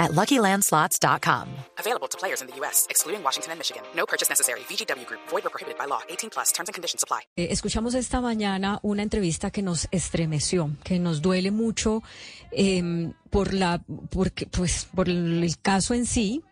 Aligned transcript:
at 0.00 0.10
LuckyLandSlots.com. 0.12 1.46
Available 1.78 2.08
to 2.08 2.18
players 2.18 2.40
in 2.40 2.48
the 2.48 2.56
U.S., 2.60 2.86
excluding 2.90 3.22
Washington 3.22 3.52
and 3.52 3.60
Michigan. 3.60 3.82
No 3.94 4.06
purchase 4.06 4.28
necessary. 4.28 4.60
VGW 4.60 5.06
Group. 5.06 5.20
Void 5.28 5.46
or 5.46 5.50
prohibited 5.50 5.78
by 5.78 5.86
law. 5.86 6.00
18 6.08 6.30
plus. 6.30 6.50
Terms 6.52 6.68
and 6.68 6.74
conditions 6.74 7.04
apply. 7.04 7.20
Eh, 7.36 7.48
escuchamos 7.52 7.94
esta 7.94 8.20
mañana 8.20 8.80
una 8.82 9.02
entrevista 9.02 9.52
que 9.52 9.62
nos 9.62 9.86
estremeció, 9.92 10.70
que 10.82 10.98
nos 10.98 11.20
duele 11.20 11.52
mucho 11.52 12.02
eh, 12.50 13.12
por 13.30 13.54
la, 13.54 13.80
porque, 14.10 14.46
pues, 14.46 14.88
por 14.94 15.08
el 15.08 15.54
caso 15.62 15.94
en 15.94 16.06
sí 16.06 16.42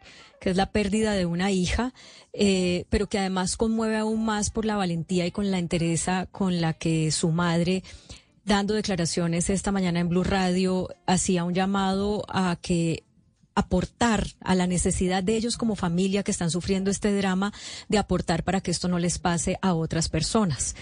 que 0.40 0.51
es 0.51 0.56
la 0.56 0.70
pérdida 0.70 1.12
de 1.12 1.26
una 1.26 1.51
hija, 1.51 1.92
eh, 2.32 2.84
pero 2.90 3.09
que 3.09 3.18
además 3.18 3.56
conmueve 3.56 3.96
aún 3.96 4.24
más 4.24 4.51
por 4.51 4.65
la 4.65 4.76
valentía 4.76 5.26
y 5.26 5.32
con 5.32 5.51
la 5.51 5.59
entereza 5.59 6.26
con 6.26 6.60
la 6.60 6.74
que 6.74 7.10
su 7.10 7.30
madre, 7.30 7.82
dando 8.45 8.74
declaraciones 8.74 9.51
esta 9.51 9.73
mañana 9.73 10.01
en 10.01 10.09
Blue 10.09 10.24
Radio, 10.24 10.88
hacía 11.06 11.45
un 11.45 11.54
llamado 11.54 12.24
a 12.28 12.56
que 12.60 13.04
aportar 13.58 14.28
a 14.40 14.54
la 14.54 14.68
necesidad 14.68 15.24
de 15.24 15.36
ellos 15.36 15.56
como 15.56 15.74
familia 15.74 16.22
que 16.22 16.30
están 16.30 16.50
sufriendo 16.50 16.92
este 16.92 17.12
drama, 17.12 17.52
de 17.88 17.98
aportar 17.98 18.44
para 18.44 18.60
que 18.60 18.70
esto 18.70 18.86
no 18.86 19.00
les 19.00 19.18
pase 19.18 19.58
a 19.62 19.74
otras 19.74 20.08
personas. 20.08 20.76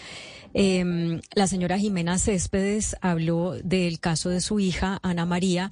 Eh, 0.52 1.20
la 1.34 1.46
señora 1.46 1.78
Jimena 1.78 2.18
Céspedes 2.18 2.94
habló 3.00 3.54
del 3.64 3.98
caso 3.98 4.28
de 4.28 4.42
su 4.42 4.60
hija, 4.60 4.98
Ana 5.02 5.24
María, 5.24 5.70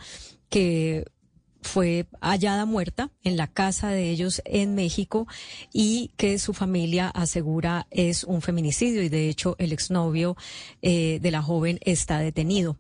que 0.48 1.04
fue 1.60 2.06
hallada 2.22 2.64
muerta 2.64 3.10
en 3.22 3.36
la 3.36 3.48
casa 3.48 3.90
de 3.90 4.08
ellos 4.10 4.40
en 4.46 4.74
México 4.74 5.26
y 5.72 6.10
que 6.16 6.38
su 6.38 6.54
familia 6.54 7.08
asegura 7.08 7.86
es 7.90 8.24
un 8.24 8.40
feminicidio 8.40 9.02
y 9.02 9.10
de 9.10 9.28
hecho 9.28 9.56
el 9.58 9.72
exnovio 9.72 10.36
eh, 10.80 11.18
de 11.20 11.30
la 11.30 11.42
joven 11.42 11.80
está 11.82 12.18
detenido. 12.18 12.78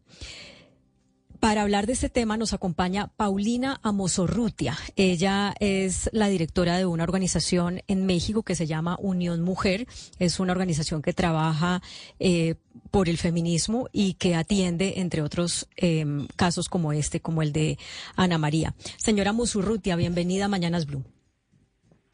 Para 1.44 1.60
hablar 1.60 1.86
de 1.86 1.92
este 1.92 2.08
tema 2.08 2.38
nos 2.38 2.54
acompaña 2.54 3.08
Paulina 3.18 3.78
Amosorrutia. 3.82 4.78
Ella 4.96 5.54
es 5.60 6.08
la 6.14 6.28
directora 6.28 6.78
de 6.78 6.86
una 6.86 7.02
organización 7.02 7.82
en 7.86 8.06
México 8.06 8.42
que 8.44 8.54
se 8.54 8.66
llama 8.66 8.96
Unión 8.98 9.42
Mujer. 9.42 9.86
Es 10.18 10.40
una 10.40 10.52
organización 10.52 11.02
que 11.02 11.12
trabaja 11.12 11.82
eh, 12.18 12.54
por 12.90 13.10
el 13.10 13.18
feminismo 13.18 13.90
y 13.92 14.14
que 14.14 14.36
atiende, 14.36 14.94
entre 14.96 15.20
otros 15.20 15.68
eh, 15.76 16.06
casos 16.34 16.70
como 16.70 16.94
este, 16.94 17.20
como 17.20 17.42
el 17.42 17.52
de 17.52 17.76
Ana 18.16 18.38
María. 18.38 18.74
Señora 18.96 19.28
Amosorrutia, 19.28 19.96
bienvenida 19.96 20.46
a 20.46 20.48
Mañanas 20.48 20.86
Blue. 20.86 21.04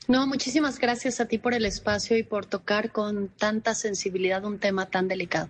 No, 0.09 0.27
muchísimas 0.27 0.81
gracias 0.81 1.21
a 1.21 1.27
ti 1.27 1.39
por 1.39 1.55
el 1.55 1.67
espacio 1.67 2.19
y 2.19 2.25
por 2.25 2.47
tocar 2.47 2.91
con 2.91 3.29
tanta 3.29 3.77
sensibilidad 3.77 4.45
un 4.45 4.59
tema 4.59 4.87
tan 4.87 5.07
delicado. 5.07 5.49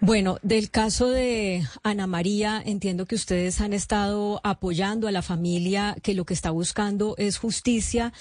Bueno, 0.00 0.38
del 0.42 0.70
caso 0.70 1.08
de 1.08 1.66
Ana 1.82 2.06
María, 2.06 2.62
entiendo 2.64 3.06
que 3.06 3.14
ustedes 3.14 3.62
han 3.62 3.72
estado 3.72 4.40
apoyando 4.44 5.08
a 5.08 5.10
la 5.10 5.22
familia 5.22 5.96
que 6.02 6.12
lo 6.12 6.26
que 6.26 6.34
está 6.34 6.50
buscando 6.50 7.14
es 7.16 7.38
justicia 7.38 8.12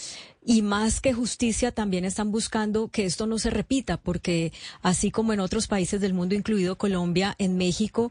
y 0.46 0.62
más 0.62 1.02
que 1.02 1.14
justicia 1.14 1.74
también 1.74 2.06
están 2.06 2.32
buscando 2.32 2.88
que 2.88 3.06
esto 3.06 3.28
no 3.28 3.40
se 3.40 3.50
repita, 3.50 3.98
porque 3.98 4.54
así 4.84 5.12
como 5.12 5.34
en 5.34 5.42
otros 5.42 5.68
países 5.68 6.00
del 6.00 6.14
mundo, 6.14 6.34
incluido 6.34 6.78
Colombia, 6.78 7.36
en 7.40 7.58
México, 7.58 8.10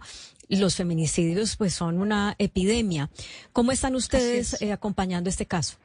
los 0.48 0.76
feminicidios 0.76 1.56
pues 1.56 1.72
son 1.72 1.98
una 1.98 2.34
epidemia. 2.38 3.10
¿Cómo 3.52 3.72
están 3.72 3.94
ustedes 3.94 4.60
eh, 4.60 4.72
acompañando 4.72 5.30
este 5.30 5.46
caso? 5.46 5.76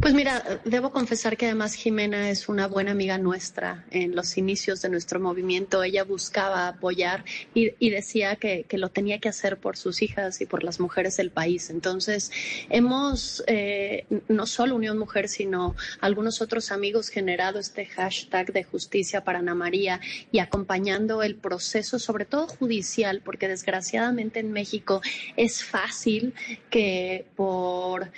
Pues 0.00 0.14
mira, 0.14 0.60
debo 0.64 0.90
confesar 0.90 1.36
que 1.36 1.46
además 1.46 1.74
Jimena 1.74 2.30
es 2.30 2.48
una 2.48 2.66
buena 2.66 2.90
amiga 2.90 3.18
nuestra 3.18 3.84
en 3.90 4.14
los 4.14 4.36
inicios 4.36 4.82
de 4.82 4.88
nuestro 4.88 5.20
movimiento. 5.20 5.82
Ella 5.82 6.04
buscaba 6.04 6.68
apoyar 6.68 7.24
y, 7.54 7.90
decía 7.90 8.36
que, 8.36 8.64
que, 8.64 8.78
lo 8.78 8.90
tenía 8.90 9.18
que 9.18 9.28
hacer 9.28 9.58
por 9.58 9.76
sus 9.76 10.02
hijas 10.02 10.40
y 10.40 10.46
por 10.46 10.64
las 10.64 10.80
mujeres 10.80 11.16
del 11.16 11.30
país. 11.30 11.70
Entonces, 11.70 12.32
hemos, 12.70 13.42
eh, 13.46 14.06
no 14.28 14.46
solo 14.46 14.76
Unión 14.76 14.98
Mujer, 14.98 15.28
sino 15.28 15.74
algunos 16.00 16.40
otros 16.42 16.70
amigos 16.70 17.08
generado 17.08 17.58
este 17.58 17.86
hashtag 17.86 18.52
de 18.52 18.64
justicia 18.64 19.24
para 19.24 19.40
Ana 19.40 19.54
María 19.54 20.00
y 20.30 20.38
acompañando 20.38 21.22
el 21.22 21.36
proceso, 21.36 21.98
sobre 21.98 22.24
todo 22.24 22.46
judicial, 22.46 23.22
porque 23.24 23.48
desgraciadamente 23.48 24.40
en 24.40 24.52
México 24.52 25.00
es 25.36 25.64
fácil 25.64 26.34
que 26.70 27.26
por 27.36 28.10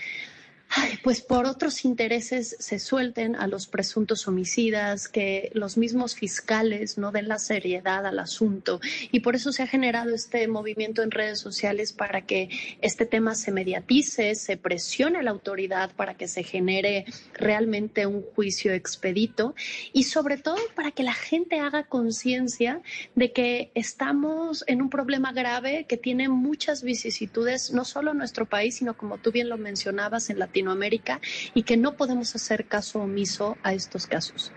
Pues 1.03 1.21
por 1.21 1.47
otros 1.47 1.85
intereses 1.85 2.57
se 2.59 2.79
suelten 2.79 3.37
a 3.37 3.47
los 3.47 3.67
presuntos 3.67 4.27
homicidas, 4.27 5.09
que 5.09 5.51
los 5.55 5.77
mismos 5.77 6.15
fiscales 6.15 6.99
no 6.99 7.12
den 7.12 7.29
la 7.29 7.39
seriedad 7.39 8.07
al 8.07 8.19
asunto. 8.19 8.81
Y 9.12 9.21
por 9.21 9.37
eso 9.37 9.53
se 9.53 9.62
ha 9.62 9.67
generado 9.67 10.15
este 10.15 10.49
movimiento 10.49 11.03
en 11.03 11.11
redes 11.11 11.39
sociales 11.39 11.93
para 11.93 12.23
que 12.23 12.49
este 12.81 13.07
tema 13.07 13.35
se 13.35 13.53
mediatice, 13.53 14.35
se 14.35 14.57
presione 14.57 15.19
a 15.19 15.23
la 15.23 15.31
autoridad 15.31 15.93
para 15.95 16.15
que 16.15 16.29
se 16.29 16.43
genere 16.43 17.05
realmente 17.35 18.06
un 18.06 18.23
juicio 18.23 18.73
expedito 18.73 19.55
y 19.93 20.05
sobre 20.05 20.39
todo 20.39 20.59
para 20.75 20.91
que 20.91 21.03
la 21.03 21.15
gente 21.15 21.61
haga 21.61 21.85
conciencia 21.85 22.81
de 23.15 23.33
que 23.33 23.71
estamos 23.75 24.65
en 24.67 24.83
un 24.83 24.91
problema 24.91 25.33
grave 25.33 25.85
que 25.89 25.97
tiene 25.97 26.29
muchas 26.29 26.83
vicisitudes, 26.83 27.73
no 27.73 27.85
solo 27.85 28.12
en 28.12 28.19
nuestro 28.19 28.47
país, 28.47 28.77
sino 28.77 28.97
como 28.97 29.19
tú 29.19 29.31
bien 29.31 29.49
lo 29.49 29.59
mencionabas, 29.59 30.31
en 30.31 30.39
Latinoamérica 30.39 30.63
Latinoamérica 30.64 31.20
y 31.54 31.62
que 31.62 31.76
no 31.76 31.97
podemos 31.97 32.34
hacer 32.34 32.66
caso 32.66 33.00
omiso 33.00 33.56
a 33.62 33.75
estos 33.75 34.06
casos. 34.06 34.50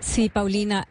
Sí, 0.00 0.28
Paulina, 0.28 0.86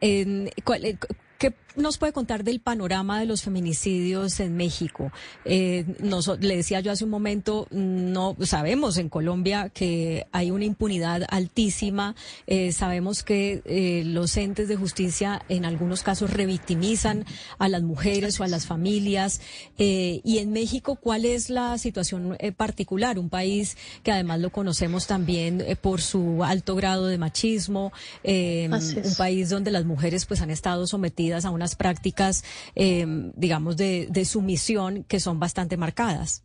¿cuál, 0.64 0.98
¿qué 1.38 1.54
nos 1.76 2.00
puede 2.00 2.12
contar 2.12 2.44
del 2.44 2.60
panorama 2.60 3.20
de 3.20 3.28
los 3.28 3.44
feminicidios 3.44 4.40
en 4.40 4.56
México? 4.58 5.12
Eh, 5.46 5.86
nos, 6.00 6.28
le 6.40 6.58
decía 6.58 6.80
yo 6.80 6.92
hace 6.92 7.04
un 7.04 7.12
momento, 7.12 7.68
no 7.70 8.36
sabemos 8.42 8.98
en 8.98 9.10
Colombia 9.10 9.70
que 9.70 10.26
hay 10.32 10.50
una 10.50 10.66
impunidad 10.66 11.24
altísima, 11.30 12.16
eh, 12.48 12.72
sabemos 12.72 13.22
que 13.22 13.62
eh, 13.66 14.04
los 14.06 14.36
entes 14.38 14.68
de 14.68 14.76
justicia 14.76 15.44
en 15.50 15.66
algunos 15.66 16.02
casos 16.02 16.32
revictimizan 16.32 17.26
a 17.60 17.70
las 17.70 17.84
mujeres 17.84 18.40
o 18.40 18.44
a 18.44 18.48
las 18.48 18.66
familias. 18.66 19.40
Eh, 19.78 20.22
y 20.24 20.40
en 20.40 20.52
México, 20.52 20.96
¿cuál 20.96 21.26
es 21.26 21.50
la 21.50 21.78
situación 21.78 22.38
particular? 22.56 23.20
Un 23.20 23.30
país 23.30 23.78
que 24.02 24.12
además 24.12 24.40
lo 24.40 24.52
conocemos 24.52 25.06
también 25.06 25.64
por 25.82 26.02
su 26.02 26.44
alto 26.44 26.76
grado 26.76 27.06
de 27.06 27.18
machismo, 27.18 27.92
un 28.24 29.16
país 29.18 29.50
donde 29.50 29.72
las 29.72 29.86
mujeres 29.86 30.26
pues 30.26 30.42
han 30.42 30.50
estado 30.50 30.88
sometidas 30.88 31.27
a 31.34 31.52
una 31.52 31.68
prácticas, 31.78 32.44
eh, 32.76 33.06
digamos, 33.36 33.78
de, 33.78 34.08
de 34.10 34.26
sumisión 34.26 35.04
que 35.04 35.20
son 35.20 35.40
bastante 35.40 35.78
marcadas. 35.78 36.44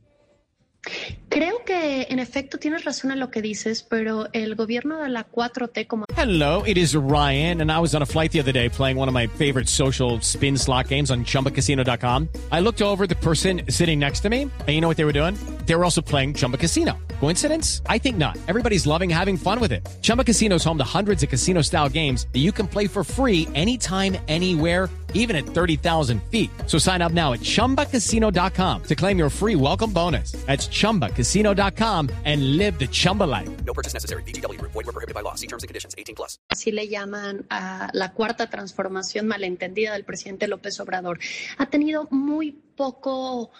Creo 1.29 1.65
que 1.65 2.09
en 2.11 2.19
efecto 2.19 2.59
tienes 2.59 2.85
razón 2.85 3.13
en 3.13 3.21
lo 3.21 3.31
que 3.31 3.41
dices, 3.41 3.85
pero 3.89 4.29
el 4.33 4.57
gobierno 4.57 4.99
de 4.99 5.09
la 5.11 5.31
4T 5.31 5.87
como 5.87 6.07
Hello, 6.17 6.65
it 6.67 6.77
is 6.77 6.95
Ryan 6.95 7.61
and 7.61 7.71
I 7.71 7.79
was 7.79 7.95
on 7.95 8.03
a 8.03 8.07
flight 8.07 8.33
the 8.33 8.41
other 8.41 8.53
day 8.53 8.69
playing 8.69 8.99
one 8.99 9.09
of 9.09 9.15
my 9.15 9.29
favorite 9.29 9.69
social 9.69 10.21
spin 10.21 10.59
slot 10.59 10.89
games 10.89 11.11
on 11.11 11.25
chumbacasino.com. 11.25 12.29
I 12.51 12.61
looked 12.61 12.83
over 12.83 13.07
the 13.07 13.15
person 13.15 13.63
sitting 13.69 14.01
next 14.01 14.21
to 14.21 14.29
me, 14.29 14.43
and 14.43 14.69
you 14.69 14.81
know 14.81 14.89
what 14.89 14.97
they 14.97 15.05
were 15.05 15.13
doing? 15.13 15.39
They 15.67 15.77
were 15.77 15.85
also 15.85 16.03
playing 16.03 16.35
Chumba 16.35 16.59
Casino. 16.59 16.99
Coincidence? 17.23 17.83
I 17.87 17.99
think 17.99 18.17
not. 18.17 18.37
Everybody's 18.49 18.85
loving 18.85 19.09
having 19.09 19.37
fun 19.37 19.61
with 19.61 19.71
it. 19.71 19.89
Chumba 20.01 20.25
Casino 20.25 20.57
is 20.57 20.65
home 20.65 20.77
to 20.79 20.99
hundreds 20.99 21.23
of 21.23 21.29
casino-style 21.29 21.89
games 21.89 22.27
that 22.33 22.41
you 22.41 22.51
can 22.51 22.67
play 22.67 22.89
for 22.89 23.05
free 23.05 23.47
anytime 23.55 24.17
anywhere 24.27 24.91
even 25.15 25.37
at 25.37 25.45
30,000 25.45 26.21
feet. 26.31 26.51
So 26.67 26.79
sign 26.79 27.01
up 27.01 27.13
now 27.13 27.33
at 27.33 27.41
ChumbaCasino.com 27.41 28.83
to 28.83 28.95
claim 28.97 29.19
your 29.19 29.31
free 29.31 29.55
welcome 29.55 29.93
bonus. 29.93 30.33
That's 30.47 30.67
ChumbaCasino.com 30.67 32.11
and 32.25 32.57
live 32.57 32.79
the 32.81 32.89
Chumba 32.89 33.25
life. 33.25 33.49
No 33.65 33.73
purchase 33.73 33.95
necessary. 33.95 34.25
VGW. 34.25 34.61
Void 34.61 34.85
were 34.85 34.93
prohibited 34.93 35.15
by 35.15 35.21
law. 35.21 35.37
See 35.37 35.47
terms 35.47 35.63
and 35.63 35.69
conditions. 35.69 35.95
18 35.97 36.17
plus. 36.17 36.39
Así 36.49 36.73
le 36.73 36.89
llaman 36.89 37.47
a 37.51 37.89
la 37.93 38.13
cuarta 38.15 38.51
transformación 38.51 39.29
malentendida 39.29 39.93
del 39.93 40.05
presidente 40.05 40.49
López 40.49 40.81
Obrador. 40.81 41.21
Ha 41.59 41.67
tenido 41.67 42.09
muy 42.11 42.53
poco 42.75 43.53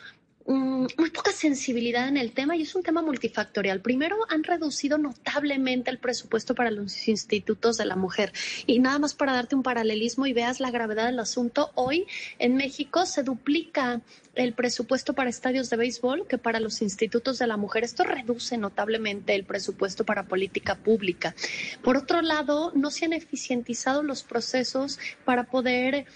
muy 0.47 1.11
poca 1.11 1.33
sensibilidad 1.33 2.09
en 2.09 2.17
el 2.17 2.33
tema 2.33 2.57
y 2.57 2.63
es 2.63 2.75
un 2.75 2.83
tema 2.83 3.03
multifactorial. 3.03 3.81
Primero, 3.81 4.17
han 4.29 4.45
reducido 4.45 4.99
notablemente 4.99 5.91
el 5.91 5.99
presupuesto 5.99 6.55
para 6.55 6.71
los 6.71 7.09
institutos 7.09 7.77
de 7.77 7.87
la 7.87 7.97
mujer. 7.97 8.33
Y 8.67 8.79
nada 8.79 8.99
más 8.99 9.15
para 9.15 9.33
darte 9.33 9.55
un 9.55 9.63
paralelismo 9.63 10.27
y 10.27 10.33
veas 10.33 10.61
la 10.61 10.71
gravedad 10.71 11.07
del 11.07 11.21
asunto, 11.21 11.71
hoy 11.75 12.07
en 12.39 12.57
México 12.57 13.07
se 13.07 13.23
duplica 13.23 14.01
el 14.35 14.55
presupuesto 14.55 15.13
para 15.13 15.31
estadios 15.31 15.69
de 15.69 15.77
béisbol 15.77 16.27
que 16.27 16.39
para 16.39 16.61
los 16.61 16.81
institutos 16.83 17.39
de 17.39 17.47
la 17.47 17.57
mujer. 17.57 17.85
Esto 17.85 18.05
reduce 18.05 18.57
notablemente 18.57 19.35
el 19.35 19.45
presupuesto 19.45 20.05
para 20.05 20.25
política 20.25 20.77
pública. 20.77 21.35
Por 21.83 21.97
otro 21.97 22.23
lado, 22.23 22.73
no 22.75 22.91
se 22.91 23.05
han 23.05 23.13
eficientizado 23.13 24.03
los 24.03 24.23
procesos 24.23 24.99
para 25.25 25.45
poder 25.45 26.07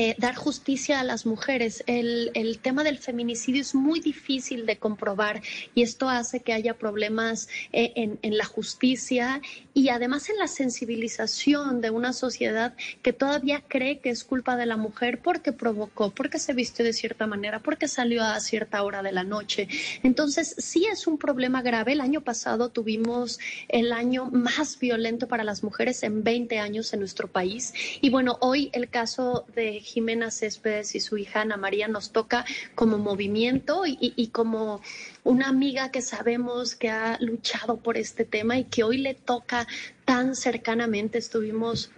eh, 0.00 0.14
dar 0.16 0.36
justicia 0.36 1.00
a 1.00 1.02
las 1.02 1.26
mujeres. 1.26 1.82
El, 1.88 2.30
tema 2.62 2.84
del 2.84 2.98
feminicidio 2.98 3.60
es 3.60 3.74
muy 3.74 3.98
difícil 3.98 4.64
de 4.64 4.76
comprobar 4.76 5.42
y 5.74 5.82
esto 5.82 6.08
hace 6.08 6.38
que 6.38 6.52
haya 6.52 6.74
problemas 6.74 7.48
eh, 7.72 8.18
en, 8.22 8.36
la 8.36 8.44
justicia 8.44 9.40
y 9.74 9.88
además 9.88 10.28
en 10.28 10.38
la 10.38 10.46
sensibilización 10.46 11.80
de 11.80 11.90
una 11.90 12.12
sociedad 12.12 12.76
que 13.02 13.12
todavía 13.12 13.64
cree 13.66 13.98
que 13.98 14.10
es 14.10 14.22
culpa 14.22 14.56
de 14.56 14.66
la 14.66 14.76
mujer 14.76 15.20
porque 15.20 15.50
provocó, 15.50 16.10
porque 16.10 16.38
se 16.38 16.52
vistió 16.52 16.84
de 16.84 16.92
cierta 16.92 17.26
manera, 17.26 17.58
porque 17.58 17.88
salió 17.88 18.22
a 18.22 18.38
cierta 18.38 18.84
hora 18.84 19.02
de 19.02 19.10
la 19.10 19.24
noche. 19.24 19.66
Entonces, 20.04 20.54
sí 20.58 20.86
es 20.86 21.08
un 21.08 21.18
problema 21.18 21.60
grave. 21.60 21.94
El 21.94 22.02
año 22.02 22.20
pasado 22.20 22.68
tuvimos 22.68 23.40
el 23.66 23.92
año 23.92 24.26
más 24.26 24.78
violento 24.78 25.26
para 25.26 25.42
las 25.42 25.64
mujeres 25.64 26.04
en 26.04 26.22
20 26.22 26.60
años 26.60 26.92
en 26.92 27.00
nuestro 27.00 27.26
país. 27.26 27.74
Y 28.00 28.10
bueno, 28.10 28.38
hoy 28.40 28.70
el 28.72 28.88
caso 28.88 29.44
de 29.56 29.87
Jimena 29.88 30.30
Céspedes 30.30 30.94
y 30.94 31.00
su 31.00 31.16
hija 31.16 31.40
Ana 31.40 31.56
María 31.56 31.88
nos 31.88 32.12
toca 32.12 32.44
como 32.74 32.98
movimiento 32.98 33.82
y, 33.86 34.28
como 34.28 34.80
una 35.24 35.48
amiga 35.48 35.90
que 35.90 36.02
sabemos 36.02 36.74
que 36.74 36.90
ha 36.90 37.16
luchado 37.20 37.78
por 37.78 37.96
este 37.96 38.24
tema 38.24 38.58
y 38.58 38.64
que 38.64 38.84
hoy 38.84 38.98
le 38.98 39.14
toca 39.14 39.66
tan 40.04 40.34
cercanamente. 40.34 41.18
Estuvimos 41.18 41.90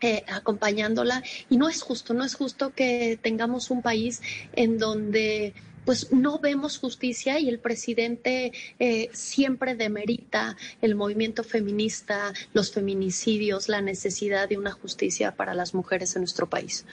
eh, 0.00 0.24
acompañándola 0.28 1.22
y 1.50 1.56
no 1.56 1.68
es 1.68 1.82
justo, 1.82 2.14
no 2.14 2.24
es 2.24 2.34
justo 2.34 2.72
que 2.74 3.18
tengamos 3.20 3.70
un 3.70 3.82
país 3.82 4.22
en 4.52 4.78
donde 4.78 5.54
pues 5.84 6.12
no 6.12 6.38
vemos 6.38 6.78
justicia 6.78 7.38
y 7.38 7.48
el 7.48 7.58
presidente 7.58 8.52
eh, 8.78 9.10
siempre 9.12 9.74
demerita 9.74 10.56
el 10.80 10.94
movimiento 10.94 11.44
feminista, 11.44 12.32
los 12.52 12.72
feminicidios, 12.72 13.68
la 13.68 13.80
necesidad 13.80 14.48
de 14.48 14.58
una 14.58 14.72
justicia 14.72 15.34
para 15.34 15.54
las 15.54 15.74
mujeres 15.74 16.14
en 16.16 16.22
nuestro 16.22 16.48
país. 16.48 16.84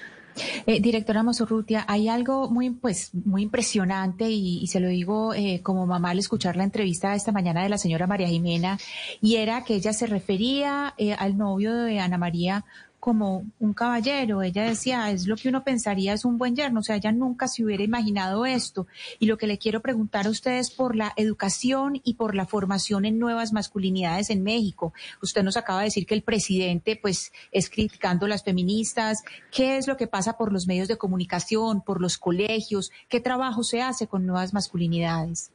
Eh, 0.65 0.79
directora 0.81 1.23
Mosorrutia, 1.23 1.85
hay 1.87 2.07
algo 2.07 2.49
muy, 2.49 2.69
pues, 2.69 3.11
muy 3.13 3.43
impresionante 3.43 4.29
y, 4.29 4.65
se 4.67 4.79
lo 4.79 4.87
digo 4.87 5.33
eh, 5.33 5.61
como 5.63 5.85
mamá 5.85 6.11
al 6.11 6.19
escuchar 6.19 6.55
la 6.55 6.63
entrevista 6.63 7.15
esta 7.15 7.31
mañana 7.31 7.63
de 7.63 7.69
la 7.69 7.77
señora 7.77 8.07
María 8.07 8.27
Jimena, 8.27 8.77
y 9.21 9.37
era 9.37 9.63
que 9.63 9.75
ella 9.75 9.93
se 9.93 10.07
refería 10.07 10.93
eh, 10.97 11.13
al 11.13 11.37
novio 11.37 11.73
de 11.73 11.99
Ana 11.99 12.17
María 12.17 12.65
como 12.99 13.45
un 13.59 13.73
caballero. 13.73 14.41
Ella 14.41 14.63
decía, 14.63 15.09
es 15.11 15.27
lo 15.27 15.35
que 15.35 15.49
uno 15.49 15.63
pensaría 15.63 16.13
es 16.13 16.25
un 16.25 16.37
buen 16.37 16.55
yerno. 16.55 16.81
O 16.81 16.83
sea, 16.83 16.97
ella 16.97 17.11
nunca 17.11 17.47
se 17.47 17.63
hubiera 17.63 17.83
imaginado 17.83 18.45
esto. 18.45 18.87
Y 19.19 19.25
lo 19.25 19.37
que 19.37 19.47
le 19.47 19.57
quiero 19.57 19.81
preguntar 19.81 20.27
a 20.27 20.29
ustedes 20.29 20.71
por 20.71 20.95
la 20.95 21.13
educación 21.15 22.01
y 22.03 22.15
por 22.15 22.35
la 22.35 22.45
formación 22.45 23.05
en 23.05 23.19
nuevas 23.19 23.53
masculinidades 23.53 24.29
en 24.29 24.43
México. 24.43 24.93
Usted 25.21 25.43
nos 25.43 25.57
acaba 25.57 25.79
de 25.79 25.85
decir 25.85 26.05
que 26.05 26.15
el 26.15 26.23
presidente, 26.23 26.95
pues, 26.95 27.31
es 27.51 27.69
criticando 27.69 28.25
a 28.25 28.29
las 28.29 28.43
feministas. 28.43 29.19
¿Qué 29.51 29.77
es 29.77 29.87
lo 29.87 29.97
que 29.97 30.07
pasa 30.07 30.37
por 30.37 30.51
los 30.51 30.67
medios 30.67 30.87
de 30.87 30.97
comunicación, 30.97 31.81
por 31.81 32.01
los 32.01 32.17
colegios? 32.17 32.91
¿Qué 33.07 33.19
trabajo 33.19 33.63
se 33.63 33.81
hace 33.81 34.07
con 34.07 34.25
nuevas 34.25 34.53
masculinidades? 34.53 35.51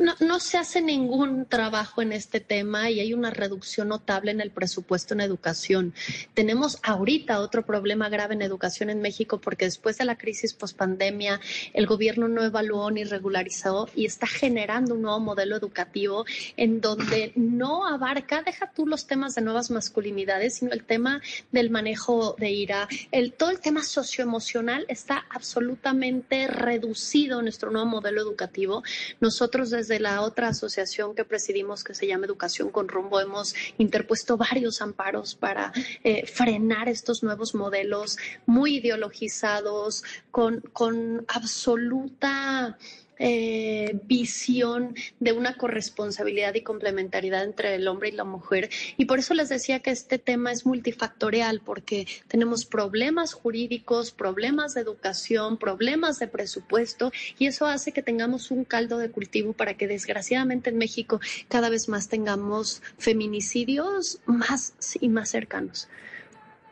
No, 0.00 0.14
no, 0.20 0.40
se 0.40 0.58
hace 0.58 0.80
ningún 0.80 1.46
trabajo 1.46 2.02
en 2.02 2.12
este 2.12 2.40
tema 2.40 2.90
y 2.90 3.00
hay 3.00 3.12
una 3.12 3.30
reducción 3.30 3.88
notable 3.88 4.30
en 4.30 4.40
el 4.40 4.50
presupuesto 4.50 5.14
en 5.14 5.20
educación. 5.20 5.94
Tenemos 6.34 6.78
ahorita 6.82 7.40
otro 7.40 7.64
problema 7.64 8.08
grave 8.08 8.34
en 8.34 8.42
educación 8.42 8.90
en 8.90 9.00
México 9.00 9.40
porque 9.40 9.66
después 9.66 9.98
de 9.98 10.04
la 10.04 10.16
crisis 10.16 10.54
pospandemia 10.54 11.40
el 11.72 11.86
gobierno 11.86 12.28
no 12.28 12.42
evaluó 12.42 12.90
ni 12.90 13.04
regularizó 13.04 13.88
y 13.94 14.06
está 14.06 14.26
generando 14.26 14.94
un 14.94 15.02
nuevo 15.02 15.20
modelo 15.20 15.56
educativo 15.56 16.24
en 16.56 16.80
donde 16.80 17.32
no 17.34 17.86
abarca, 17.86 18.42
deja 18.42 18.70
tú 18.72 18.86
los 18.86 19.06
temas 19.06 19.34
de 19.34 19.42
nuevas 19.42 19.70
masculinidades, 19.70 20.56
sino 20.56 20.72
el 20.72 20.84
tema 20.84 21.20
del 21.52 21.70
manejo 21.70 22.36
de 22.38 22.50
ira. 22.50 22.88
El, 23.10 23.32
todo 23.32 23.50
el 23.50 23.60
tema 23.60 23.82
socioemocional 23.82 24.86
está 24.88 25.24
absolutamente 25.30 26.46
reducido 26.46 27.38
en 27.38 27.44
nuestro 27.44 27.70
nuevo 27.70 27.86
modelo 27.86 28.20
educativo. 28.20 28.82
Nosotros 29.20 29.59
desde 29.68 30.00
la 30.00 30.22
otra 30.22 30.48
asociación 30.48 31.14
que 31.14 31.26
presidimos, 31.26 31.84
que 31.84 31.92
se 31.92 32.06
llama 32.06 32.24
Educación 32.24 32.70
con 32.70 32.88
Rumbo, 32.88 33.20
hemos 33.20 33.54
interpuesto 33.76 34.38
varios 34.38 34.80
amparos 34.80 35.34
para 35.34 35.72
eh, 36.02 36.26
frenar 36.26 36.88
estos 36.88 37.22
nuevos 37.22 37.54
modelos 37.54 38.16
muy 38.46 38.76
ideologizados, 38.76 40.04
con, 40.30 40.60
con 40.72 41.26
absoluta 41.28 42.78
eh, 43.22 44.00
visión 44.04 44.94
de 45.18 45.32
una 45.32 45.58
corresponsabilidad 45.58 46.54
y 46.54 46.62
complementariedad 46.62 47.44
entre 47.44 47.74
el 47.74 47.86
hombre 47.86 48.08
y 48.08 48.12
la 48.12 48.24
mujer. 48.24 48.70
Y 48.96 49.04
por 49.04 49.18
eso 49.18 49.34
les 49.34 49.50
decía 49.50 49.80
que 49.80 49.90
este 49.90 50.18
tema 50.18 50.52
es 50.52 50.64
multifactorial, 50.64 51.60
porque 51.60 52.06
tenemos 52.28 52.64
problemas 52.64 53.34
jurídicos, 53.34 54.10
problemas 54.10 54.72
de 54.72 54.80
educación, 54.80 55.58
problemas 55.58 56.18
de 56.18 56.28
presupuesto, 56.28 57.12
y 57.38 57.46
eso 57.46 57.66
hace 57.66 57.92
que 57.92 58.02
tengamos 58.02 58.50
un 58.50 58.64
caldo 58.64 58.96
de 58.96 59.10
cultivo 59.10 59.52
para 59.52 59.74
que 59.74 59.86
desgraciadamente 59.86 60.70
en 60.70 60.78
México 60.78 61.20
cada 61.48 61.68
vez 61.68 61.90
más 61.90 62.08
tengamos 62.08 62.82
feminicidios 62.96 64.20
más 64.24 64.72
y 64.98 65.10
más 65.10 65.28
cercanos. 65.28 65.88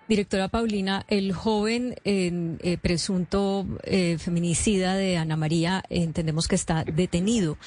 Directora 0.08 0.48
Paulina, 0.48 1.04
el 1.08 1.32
joven 1.32 1.94
eh, 2.04 2.78
presunto 2.80 3.66
eh, 3.84 4.16
feminicida 4.18 4.94
de 4.94 5.18
Ana 5.18 5.36
María, 5.36 5.84
entendemos 5.90 6.48
que 6.48 6.54
está 6.54 6.84
detenido. 6.84 7.58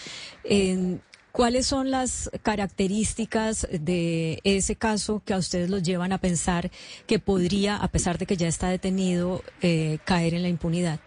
¿Cuáles 1.32 1.66
son 1.66 1.92
las 1.92 2.30
características 2.44 3.66
de 3.72 4.42
ese 4.44 4.76
caso 4.76 5.22
que 5.24 5.34
a 5.34 5.38
ustedes 5.38 5.70
los 5.70 5.82
llevan 5.82 6.12
a 6.12 6.18
pensar 6.18 6.72
que 7.08 7.20
podría, 7.20 7.78
a 7.78 7.88
pesar 7.88 8.18
de 8.18 8.26
que 8.26 8.36
ya 8.36 8.50
está 8.50 8.68
detenido, 8.68 9.42
eh, 9.62 10.00
caer 10.04 10.34
en 10.34 10.42
la 10.42 10.50
impunidad? 10.50 11.00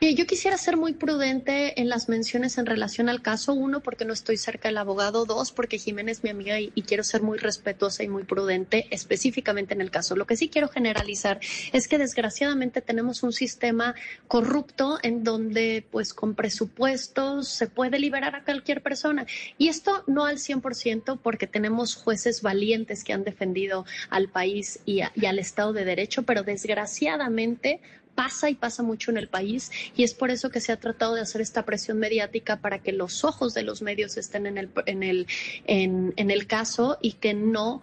Yo 0.00 0.26
quisiera 0.26 0.56
ser 0.58 0.76
muy 0.76 0.92
prudente 0.92 1.80
en 1.80 1.88
las 1.88 2.08
menciones 2.08 2.58
en 2.58 2.66
relación 2.66 3.08
al 3.08 3.22
caso. 3.22 3.52
Uno, 3.52 3.80
porque 3.80 4.04
no 4.04 4.12
estoy 4.12 4.36
cerca 4.36 4.68
del 4.68 4.78
abogado. 4.78 5.24
Dos, 5.24 5.52
porque 5.52 5.78
Jiménez 5.78 6.18
es 6.18 6.24
mi 6.24 6.30
amiga 6.30 6.58
y, 6.58 6.70
quiero 6.82 7.04
ser 7.04 7.22
muy 7.22 7.38
respetuosa 7.38 8.02
y 8.02 8.08
muy 8.08 8.24
prudente 8.24 8.88
específicamente 8.90 9.74
en 9.74 9.80
el 9.80 9.90
caso. 9.90 10.16
Lo 10.16 10.26
que 10.26 10.36
sí 10.36 10.48
quiero 10.48 10.68
generalizar 10.68 11.38
es 11.72 11.86
que 11.86 11.98
desgraciadamente 11.98 12.80
tenemos 12.80 13.22
un 13.22 13.32
sistema 13.32 13.94
corrupto 14.26 14.98
en 15.02 15.22
donde, 15.22 15.84
pues, 15.90 16.12
con 16.14 16.34
presupuestos 16.34 17.48
se 17.48 17.68
puede 17.68 17.98
liberar 17.98 18.34
a 18.34 18.44
cualquier 18.44 18.82
persona. 18.82 19.26
Y 19.56 19.68
esto 19.68 20.02
no 20.06 20.24
al 20.24 20.38
100% 20.38 21.18
porque 21.22 21.46
tenemos 21.46 21.94
jueces 21.94 22.42
valientes 22.42 23.04
que 23.04 23.12
han 23.12 23.24
defendido 23.24 23.84
al 24.08 24.28
país 24.28 24.80
y 24.84 25.02
al 25.02 25.38
Estado 25.38 25.72
de 25.72 25.84
Derecho, 25.84 26.24
pero 26.24 26.42
desgraciadamente 26.42 27.80
pasa 28.14 28.50
y 28.50 28.54
pasa 28.54 28.82
mucho 28.82 29.10
en 29.10 29.16
el 29.16 29.28
país 29.28 29.70
y 29.96 30.04
es 30.04 30.14
por 30.14 30.30
eso 30.30 30.50
que 30.50 30.60
se 30.60 30.72
ha 30.72 30.78
tratado 30.78 31.14
de 31.14 31.20
hacer 31.20 31.40
esta 31.40 31.64
presión 31.64 31.98
mediática 31.98 32.60
para 32.60 32.78
que 32.78 32.92
los 32.92 33.24
ojos 33.24 33.54
de 33.54 33.62
los 33.62 33.82
medios 33.82 34.16
estén 34.16 34.46
en 34.46 34.58
el, 34.58 34.70
en 34.86 35.02
el, 35.02 35.26
en, 35.66 36.30
el 36.30 36.46
caso 36.46 36.98
y 37.00 37.12
que 37.14 37.34
no 37.34 37.82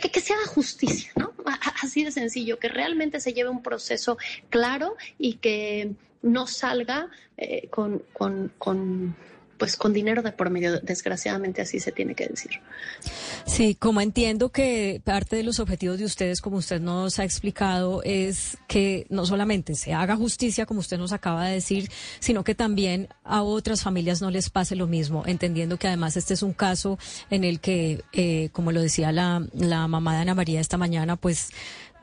que, 0.00 0.10
que, 0.10 0.20
se 0.20 0.32
haga 0.32 0.46
justicia, 0.46 1.12
¿no? 1.16 1.32
Así 1.82 2.02
de 2.02 2.10
sencillo, 2.10 2.58
que 2.58 2.68
realmente 2.68 3.20
se 3.20 3.34
lleve 3.34 3.50
un 3.50 3.62
proceso 3.62 4.16
claro 4.48 4.96
y 5.18 5.34
que 5.34 5.92
no 6.22 6.46
salga 6.46 7.08
eh, 7.36 7.68
con, 7.68 8.02
con, 8.12 8.52
con 8.58 9.14
pues 9.58 9.76
con 9.76 9.92
dinero 9.92 10.22
de 10.22 10.32
por 10.32 10.50
medio, 10.50 10.80
desgraciadamente 10.80 11.62
así 11.62 11.80
se 11.80 11.92
tiene 11.92 12.14
que 12.14 12.26
decir. 12.26 12.60
Sí, 13.46 13.74
como 13.74 14.00
entiendo 14.00 14.50
que 14.50 15.00
parte 15.04 15.36
de 15.36 15.42
los 15.42 15.60
objetivos 15.60 15.98
de 15.98 16.04
ustedes, 16.04 16.40
como 16.40 16.58
usted 16.58 16.80
nos 16.80 17.18
ha 17.18 17.24
explicado, 17.24 18.02
es 18.04 18.58
que 18.68 19.06
no 19.08 19.26
solamente 19.26 19.74
se 19.74 19.94
haga 19.94 20.16
justicia, 20.16 20.66
como 20.66 20.80
usted 20.80 20.98
nos 20.98 21.12
acaba 21.12 21.46
de 21.46 21.54
decir, 21.54 21.90
sino 22.20 22.44
que 22.44 22.54
también 22.54 23.08
a 23.24 23.42
otras 23.42 23.82
familias 23.82 24.20
no 24.20 24.30
les 24.30 24.50
pase 24.50 24.76
lo 24.76 24.86
mismo, 24.86 25.24
entendiendo 25.26 25.78
que 25.78 25.88
además 25.88 26.16
este 26.16 26.34
es 26.34 26.42
un 26.42 26.52
caso 26.52 26.98
en 27.30 27.44
el 27.44 27.60
que, 27.60 28.02
eh, 28.12 28.50
como 28.52 28.72
lo 28.72 28.80
decía 28.80 29.12
la, 29.12 29.46
la 29.54 29.88
mamá 29.88 30.14
de 30.14 30.20
Ana 30.22 30.34
María 30.34 30.60
esta 30.60 30.76
mañana, 30.76 31.16
pues 31.16 31.50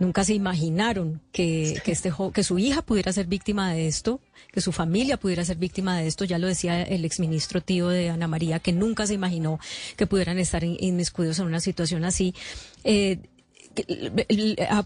nunca 0.03 0.23
se 0.23 0.33
imaginaron 0.33 1.21
que, 1.31 1.81
que, 1.83 1.93
este, 1.93 2.11
que 2.33 2.43
su 2.43 2.59
hija 2.59 2.81
pudiera 2.81 3.13
ser 3.13 3.25
víctima 3.27 3.73
de 3.73 3.87
esto, 3.87 4.19
que 4.51 4.61
su 4.61 4.71
familia 4.71 5.17
pudiera 5.17 5.45
ser 5.45 5.57
víctima 5.57 5.97
de 5.97 6.07
esto. 6.07 6.25
Ya 6.25 6.37
lo 6.37 6.47
decía 6.47 6.83
el 6.83 7.05
exministro 7.05 7.61
tío 7.61 7.87
de 7.87 8.09
Ana 8.09 8.27
María, 8.27 8.59
que 8.59 8.73
nunca 8.73 9.07
se 9.07 9.13
imaginó 9.13 9.59
que 9.95 10.05
pudieran 10.05 10.39
estar 10.39 10.63
inmiscuidos 10.63 11.39
en 11.39 11.45
una 11.45 11.61
situación 11.61 12.03
así. 12.03 12.35
Eh, 12.83 13.19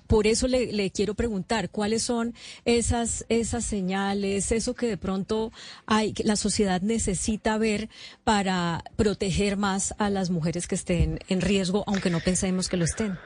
por 0.08 0.28
eso 0.28 0.48
le, 0.48 0.92
quiero 0.92 1.14
preguntar, 1.14 1.70
¿cuáles 1.70 2.04
son 2.04 2.34
esas, 2.64 3.26
esas 3.28 3.66
señales, 3.66 4.52
eso 4.52 4.76
que 4.76 4.88
de 4.88 4.98
pronto 4.98 5.52
hay, 5.86 6.14
la 6.24 6.38
sociedad 6.38 6.82
necesita 6.82 7.58
ver 7.58 7.90
para 8.24 8.84
proteger 8.96 9.58
más 9.58 9.94
a 9.98 10.10
las 10.10 10.30
mujeres 10.30 10.68
que 10.68 10.76
estén 10.76 11.20
en 11.28 11.42
riesgo, 11.42 11.84
aunque 11.88 12.10
no 12.10 12.22
pensemos 12.22 12.70
que 12.70 12.78
lo 12.78 12.86
estén? 12.86 13.18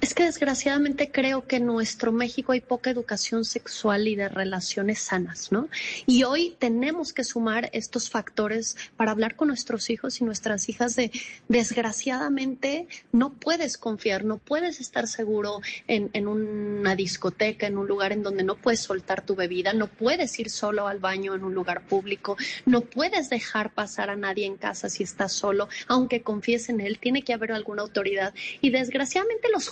Es 0.00 0.14
que 0.14 0.24
desgraciadamente 0.24 1.10
creo 1.12 1.46
que 1.46 1.56
en 1.56 1.66
nuestro 1.66 2.12
México 2.12 2.52
hay 2.52 2.60
poca 2.60 2.90
educación 2.90 3.44
sexual 3.44 4.08
y 4.08 4.16
de 4.16 4.28
relaciones 4.28 5.00
sanas, 5.00 5.52
¿no? 5.52 5.68
Y 6.06 6.24
hoy 6.24 6.56
tenemos 6.58 7.12
que 7.12 7.24
sumar 7.24 7.70
estos 7.72 8.10
factores 8.10 8.76
para 8.96 9.12
hablar 9.12 9.36
con 9.36 9.48
nuestros 9.48 9.90
hijos 9.90 10.20
y 10.20 10.24
nuestras 10.24 10.68
hijas 10.68 10.96
de, 10.96 11.12
desgraciadamente, 11.48 12.88
no 13.12 13.32
puedes 13.34 13.76
confiar, 13.76 14.24
no 14.24 14.38
puedes 14.38 14.80
estar 14.80 15.06
seguro 15.06 15.60
en, 15.86 16.10
en 16.14 16.26
una 16.26 16.96
discoteca, 16.96 17.66
en 17.66 17.78
un 17.78 17.86
lugar 17.86 18.12
en 18.12 18.22
donde 18.22 18.44
no 18.44 18.56
puedes 18.56 18.80
soltar 18.80 19.24
tu 19.24 19.36
bebida, 19.36 19.72
no 19.72 19.86
puedes 19.86 20.38
ir 20.38 20.50
solo 20.50 20.88
al 20.88 20.98
baño 20.98 21.34
en 21.34 21.44
un 21.44 21.54
lugar 21.54 21.82
público, 21.86 22.36
no 22.66 22.80
puedes 22.80 23.30
dejar 23.30 23.70
pasar 23.70 24.10
a 24.10 24.16
nadie 24.16 24.46
en 24.46 24.56
casa 24.56 24.88
si 24.88 25.02
estás 25.02 25.32
solo, 25.32 25.68
aunque 25.86 26.22
confíes 26.22 26.68
en 26.70 26.80
él, 26.80 26.98
tiene 26.98 27.22
que 27.22 27.34
haber 27.34 27.52
alguna 27.52 27.82
autoridad. 27.82 28.34
Y 28.60 28.70
desgraciadamente 28.70 29.48
los 29.52 29.68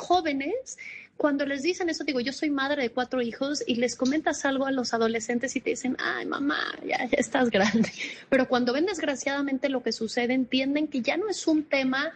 cuando 1.17 1.45
les 1.45 1.63
dicen 1.63 1.91
eso, 1.91 2.03
digo, 2.03 2.21
yo 2.21 2.33
soy 2.33 2.51
madre 2.51 2.83
de 2.83 2.91
cuatro 2.91 3.21
hijos 3.21 3.63
y 3.67 3.75
les 3.75 3.95
comentas 3.95 4.47
algo 4.47 4.65
a 4.65 4.71
los 4.71 4.95
adolescentes 4.95 5.55
y 5.55 5.61
te 5.61 5.71
dicen, 5.71 5.97
ay, 5.99 6.25
mamá, 6.25 6.79
ya, 6.87 6.97
estás 7.13 7.51
grande. 7.51 7.91
Pero 8.31 8.49
cuando 8.49 8.73
ven 8.73 8.87
desgraciadamente 8.87 9.69
lo 9.69 9.83
que 9.83 9.93
sucede, 9.93 10.33
entienden 10.33 10.89
que 10.89 11.03
ya 11.03 11.19
no 11.19 11.29
es 11.29 11.47
un 11.47 11.65
tema 11.65 12.13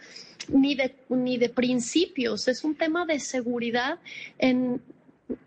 ni 0.47 0.73
de, 0.73 0.95
ni 1.09 1.37
de 1.37 1.49
principios, 1.49 2.47
es 2.47 2.63
un 2.63 2.75
tema 2.75 3.05
de 3.05 3.19
seguridad 3.19 3.99
en, 4.39 4.81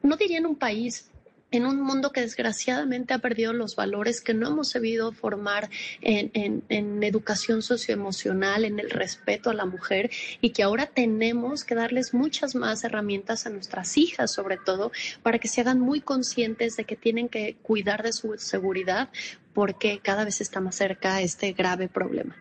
no 0.03 0.17
diría 0.17 0.39
en 0.39 0.47
un 0.47 0.57
país, 0.57 1.08
en 1.51 1.67
un 1.67 1.81
mundo 1.81 2.13
que 2.13 2.21
desgraciadamente 2.21 3.15
ha 3.15 3.19
perdido 3.19 3.53
los 3.53 3.75
valores, 3.75 4.21
que 4.21 4.35
no 4.35 4.49
hemos 4.49 4.71
sabido 4.71 5.13
formar 5.13 5.71
en, 6.03 6.63
en, 6.69 7.03
educación 7.03 7.63
socioemocional, 7.63 8.65
en 8.65 8.79
el 8.79 8.91
respeto 8.91 9.49
a 9.49 9.55
la 9.55 9.65
mujer 9.65 10.11
y 10.41 10.51
que 10.51 10.63
ahora 10.63 10.87
tenemos 10.87 11.65
que 11.65 11.75
darles 11.75 12.13
muchas 12.13 12.55
más 12.55 12.85
herramientas 12.85 13.47
a 13.47 13.51
nuestras 13.51 13.97
hijas, 13.97 14.31
sobre 14.31 14.59
todo, 14.59 14.93
para 15.23 15.39
que 15.39 15.49
se 15.49 15.63
hagan 15.63 15.81
muy 15.81 16.01
conscientes 16.01 16.77
de 16.77 16.85
que 16.85 16.97
tienen 16.97 17.29
que 17.29 17.57
cuidar 17.63 18.03
de 18.03 18.13
su 18.13 18.37
seguridad 18.37 19.09
porque 19.55 20.01
cada 20.03 20.25
vez 20.25 20.41
está 20.41 20.61
más 20.61 20.77
cerca 20.77 21.21
este 21.23 21.53
grave 21.53 21.89
problema. 21.89 22.37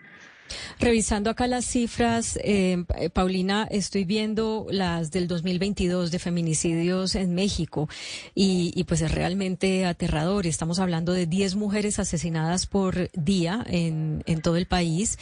Revisando 0.80 1.30
acá 1.30 1.48
las 1.48 1.66
cifras, 1.66 2.40
eh, 2.44 2.84
Paulina, 3.14 3.68
estoy 3.70 4.06
viendo 4.06 4.68
las 4.70 5.12
del 5.12 5.28
2022 5.28 6.12
de 6.12 6.20
feminicidios 6.20 7.16
en 7.16 7.34
México 7.36 7.90
y, 8.36 8.84
pues 8.86 9.02
es 9.02 9.12
realmente 9.12 9.86
aterrador. 9.86 10.48
Estamos 10.48 10.80
hablando 10.80 11.14
de 11.14 11.26
10 11.26 11.56
mujeres 11.56 12.00
asesinadas 12.00 12.68
por 12.68 13.10
día 13.14 13.66
en, 13.68 14.24
en 14.26 14.42
todo 14.42 14.58
el 14.58 14.68
país. 14.68 15.18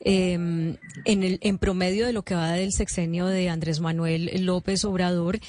Em, 0.00 0.76
en, 1.06 1.24
el, 1.24 1.40
en 1.42 1.58
promedio 1.58 2.06
de 2.06 2.12
lo 2.12 2.22
que 2.22 2.36
va 2.36 2.52
del 2.52 2.72
sexenio 2.72 3.26
de 3.26 3.48
Andrés 3.48 3.80
Manuel 3.80 4.30
López 4.44 4.84
Obrador, 4.84 5.40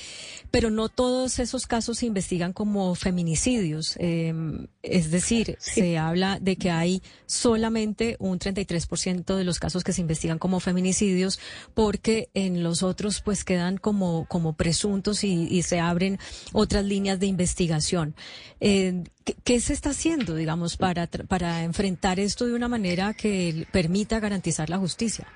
pero 0.51 0.69
no 0.69 0.89
todos 0.89 1.39
esos 1.39 1.67
casos 1.67 1.99
se 1.99 2.05
investigan 2.05 2.53
como 2.53 2.95
feminicidios. 2.95 3.95
Em, 3.99 4.67
es 4.83 5.11
decir, 5.11 5.57
se 5.59 5.97
habla 5.97 6.39
de 6.39 6.55
que 6.55 6.71
hay 6.71 7.01
solamente 7.25 8.15
un 8.19 8.39
33% 8.39 9.35
de 9.35 9.43
los 9.43 9.59
casos 9.59 9.83
que 9.83 9.93
se 9.93 10.01
investigan 10.01 10.39
como 10.39 10.59
feminicidios 10.59 11.39
porque 11.73 12.29
en 12.33 12.63
los 12.63 12.83
otros 12.83 13.21
pues 13.21 13.43
quedan 13.43 13.77
como, 13.77 14.25
como 14.27 14.53
presuntos 14.53 15.23
y, 15.23 15.59
se 15.59 15.79
abren 15.79 16.19
otras 16.53 16.85
líneas 16.85 17.19
de 17.19 17.27
investigación. 17.27 18.15
Eh, 18.59 19.03
¿qué, 19.43 19.59
se 19.59 19.73
está 19.73 19.89
haciendo, 19.91 20.35
digamos, 20.35 20.77
para, 20.77 21.07
para 21.07 21.63
enfrentar 21.63 22.19
esto 22.19 22.45
de 22.45 22.53
una 22.53 22.67
manera 22.67 23.13
que 23.13 23.67
permita 23.71 24.19
garantizar 24.19 24.69
la 24.69 24.77
justicia? 24.77 25.27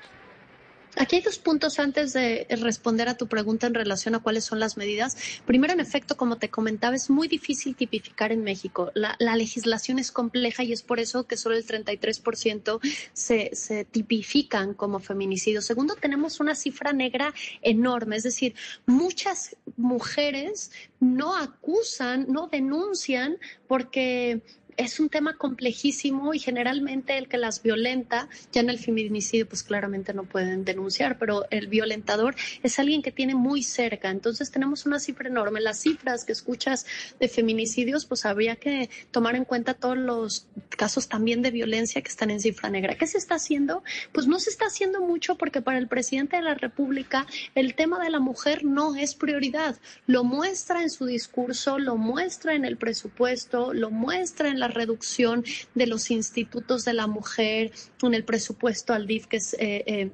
Aquí 0.95 1.15
hay 1.15 1.21
dos 1.23 1.39
puntos 1.39 1.79
antes 1.79 2.13
de 2.13 2.45
responder 2.50 3.09
a 3.09 3.17
tu 3.17 3.27
pregunta 3.27 3.65
en 3.65 3.73
relación 3.73 4.13
a 4.13 4.19
cuáles 4.19 4.43
son 4.43 4.59
las 4.59 4.77
medidas. 4.77 5.17
Primero, 5.45 5.73
en 5.73 5.79
efecto, 5.79 6.17
como 6.17 6.38
te 6.38 6.50
comentaba, 6.50 6.95
es 6.95 7.09
muy 7.09 7.27
difícil 7.27 7.75
tipificar 7.75 8.31
en 8.31 8.43
México. 8.43 8.91
La, 8.93 9.15
legislación 9.35 9.97
es 9.97 10.12
compleja 10.12 10.63
y 10.63 10.71
es 10.71 10.83
por 10.83 11.00
eso 11.00 11.25
que 11.25 11.38
solo 11.38 11.55
el 11.55 11.65
33% 11.65 12.79
se, 13.13 13.50
se 13.53 13.85
tipifican 13.85 14.73
como 14.75 15.00
feminicidios. 15.00 15.65
Segundo, 15.65 15.95
tenemos 15.95 16.39
una 16.39 16.53
cifra 16.53 16.93
negra 16.93 17.33
enorme, 17.62 18.17
es 18.17 18.23
decir, 18.23 18.53
muchas 18.85 19.55
mujeres 19.75 20.71
no 21.00 21.35
acusan, 21.35 22.27
no 22.29 22.47
denuncian 22.47 23.38
porque 23.67 24.43
es 24.77 24.99
un 24.99 25.09
tema 25.09 25.37
complejísimo 25.37 26.33
y 26.33 26.39
generalmente 26.39 27.17
el 27.17 27.27
que 27.27 27.37
las 27.37 27.61
violenta, 27.61 28.29
ya 28.51 28.61
en 28.61 28.69
el 28.69 28.79
feminicidio 28.79 29.47
pues 29.47 29.63
claramente 29.63 30.13
no 30.13 30.23
pueden 30.23 30.65
denunciar, 30.65 31.17
pero 31.17 31.45
el 31.49 31.67
violentador 31.67 32.35
es 32.61 32.79
alguien 32.79 33.01
que 33.01 33.11
tiene 33.11 33.35
muy 33.35 33.63
cerca. 33.63 34.09
Entonces 34.09 34.51
tenemos 34.51 34.85
una 34.85 34.99
cifra 34.99 35.29
enorme. 35.29 35.61
Las 35.61 35.81
cifras 35.81 36.25
que 36.25 36.31
escuchas 36.31 36.85
de 37.19 37.27
feminicidios 37.27 38.05
pues 38.05 38.25
habría 38.25 38.55
que 38.55 38.89
tomar 39.11 39.35
en 39.35 39.45
cuenta 39.45 39.73
todos 39.73 39.97
los 39.97 40.47
casos 40.69 41.07
también 41.07 41.41
de 41.41 41.51
violencia 41.51 42.01
que 42.01 42.09
están 42.09 42.31
en 42.31 42.39
cifra 42.39 42.69
negra. 42.69 42.95
¿Qué 42.95 43.07
se 43.07 43.17
está 43.17 43.35
haciendo? 43.35 43.83
Pues 44.11 44.27
no 44.27 44.39
se 44.39 44.49
está 44.49 44.65
haciendo 44.65 45.01
mucho 45.01 45.35
porque 45.35 45.61
para 45.61 45.77
el 45.77 45.87
presidente 45.87 46.37
de 46.37 46.43
la 46.43 46.55
República 46.55 47.25
el 47.55 47.75
tema 47.75 48.03
de 48.03 48.09
la 48.09 48.19
mujer 48.19 48.63
no 48.63 48.95
es 48.95 49.15
prioridad. 49.15 49.77
Lo 50.07 50.23
muestra 50.23 50.81
en 50.81 50.89
su 50.89 51.05
discurso, 51.05 51.79
lo 51.79 51.95
muestra 51.95 52.55
en 52.55 52.65
el 52.65 52.77
presupuesto, 52.77 53.73
lo 53.73 53.89
muestra 53.91 54.49
en 54.49 54.59
la 54.59 54.62
reducción 54.67 55.43
de 55.75 55.88
los 55.88 56.12
institutos 56.12 56.86
de 56.86 56.93
la 56.93 57.08
mujer, 57.08 57.72
en 58.01 58.13
el 58.13 58.24
presupuesto 58.24 58.93
al 58.93 59.08
DIF, 59.08 59.27
que 59.27 59.38
es... 59.38 59.53
Eh, 59.53 59.84
eh, 59.88 60.12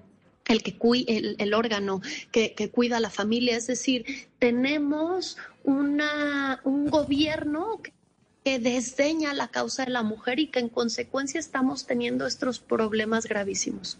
el 0.47 0.63
que 0.63 0.75
el, 1.07 1.35
el 1.37 1.53
órgano 1.53 2.01
que, 2.31 2.55
que, 2.55 2.71
cuida 2.71 2.97
a 2.97 2.99
la 2.99 3.11
familia. 3.11 3.55
Es 3.55 3.67
decir, 3.67 4.27
tenemos 4.39 5.37
una, 5.63 6.59
un 6.63 6.89
gobierno 6.89 7.79
que 8.43 8.57
desdeña 8.57 9.33
la 9.33 9.49
causa 9.49 9.85
de 9.85 9.91
la 9.91 10.01
mujer 10.01 10.39
y 10.39 10.47
que 10.47 10.59
en 10.59 10.69
consecuencia 10.69 11.39
estamos 11.39 11.85
teniendo 11.85 12.25
estos 12.25 12.59
problemas 12.59 13.27
gravísimos. 13.27 13.99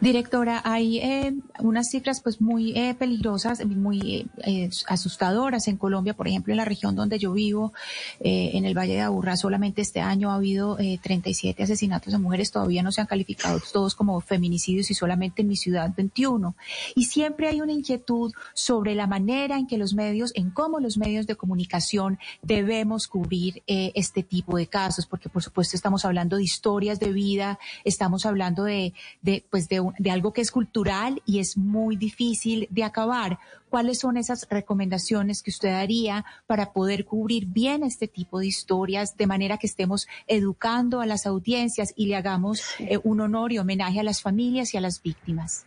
Directora, 0.00 0.62
hay 0.64 0.98
eh, 0.98 1.34
unas 1.58 1.90
cifras 1.90 2.20
pues 2.20 2.40
muy 2.40 2.76
eh, 2.76 2.94
peligrosas, 2.94 3.64
muy 3.64 4.28
eh, 4.44 4.70
asustadoras 4.86 5.66
en 5.68 5.76
Colombia, 5.76 6.14
por 6.14 6.28
ejemplo, 6.28 6.52
en 6.52 6.58
la 6.58 6.64
región 6.64 6.94
donde 6.94 7.18
yo 7.18 7.32
vivo, 7.32 7.72
en 8.20 8.64
el 8.64 8.76
Valle 8.76 8.94
de 8.94 9.00
Aburrá, 9.00 9.36
solamente 9.36 9.82
este 9.82 10.00
año 10.00 10.30
ha 10.30 10.36
habido 10.36 10.76
37 10.76 11.62
asesinatos 11.62 12.12
de 12.12 12.18
mujeres, 12.18 12.50
todavía 12.50 12.82
no 12.82 12.92
se 12.92 13.00
han 13.00 13.06
calificado 13.06 13.60
todos 13.72 13.94
como 13.94 14.20
feminicidios 14.20 14.90
y 14.90 14.94
solamente 14.94 15.42
en 15.42 15.48
mi 15.48 15.56
ciudad 15.56 15.92
21. 15.96 16.54
Y 16.94 17.04
siempre 17.04 17.48
hay 17.48 17.60
una 17.60 17.72
inquietud 17.72 18.32
sobre 18.54 18.94
la 18.94 19.06
manera 19.06 19.56
en 19.56 19.66
que 19.66 19.78
los 19.78 19.94
medios, 19.94 20.32
en 20.34 20.50
cómo 20.50 20.80
los 20.80 20.96
medios 20.98 21.26
de 21.26 21.36
comunicación 21.36 22.18
debemos 22.42 23.08
cubrir 23.08 23.62
este 23.66 24.22
tipo 24.22 24.56
de 24.56 24.66
casos, 24.66 25.06
porque 25.06 25.28
por 25.28 25.42
supuesto 25.42 25.76
estamos 25.76 26.04
hablando 26.04 26.36
de 26.36 26.44
historias 26.44 27.00
de 27.00 27.12
vida, 27.12 27.58
estamos 27.84 28.26
hablando 28.26 28.64
de, 28.64 28.94
de 29.22 29.44
pues 29.50 29.68
de, 29.98 30.10
algo 30.10 30.32
que 30.32 30.40
es 30.40 30.50
cultural 30.50 31.22
y 31.24 31.38
es 31.38 31.56
muy 31.56 31.96
difícil 31.96 32.66
de 32.70 32.84
acabar. 32.84 33.38
¿Cuáles 33.70 34.00
son 34.00 34.16
esas 34.16 34.46
recomendaciones 34.50 35.42
que 35.42 35.50
usted 35.50 35.70
daría 35.70 36.24
para 36.46 36.72
poder 36.72 37.04
cubrir 37.04 37.46
bien 37.46 37.82
este 37.82 38.06
tipo 38.06 38.40
de 38.40 38.46
historias 38.46 39.16
de 39.16 39.26
manera 39.26 39.56
que 39.56 39.66
estemos 39.66 40.08
educando 40.26 41.00
a 41.00 41.06
las 41.06 41.26
audiencias 41.26 41.94
y 41.96 42.06
le 42.06 42.16
hagamos 42.16 42.62
eh, 42.78 42.98
un 43.02 43.20
honor 43.20 43.52
y 43.52 43.58
homenaje 43.58 44.00
a 44.00 44.02
las 44.02 44.20
familias 44.20 44.74
y 44.74 44.76
a 44.76 44.80
las 44.80 45.00
víctimas? 45.00 45.64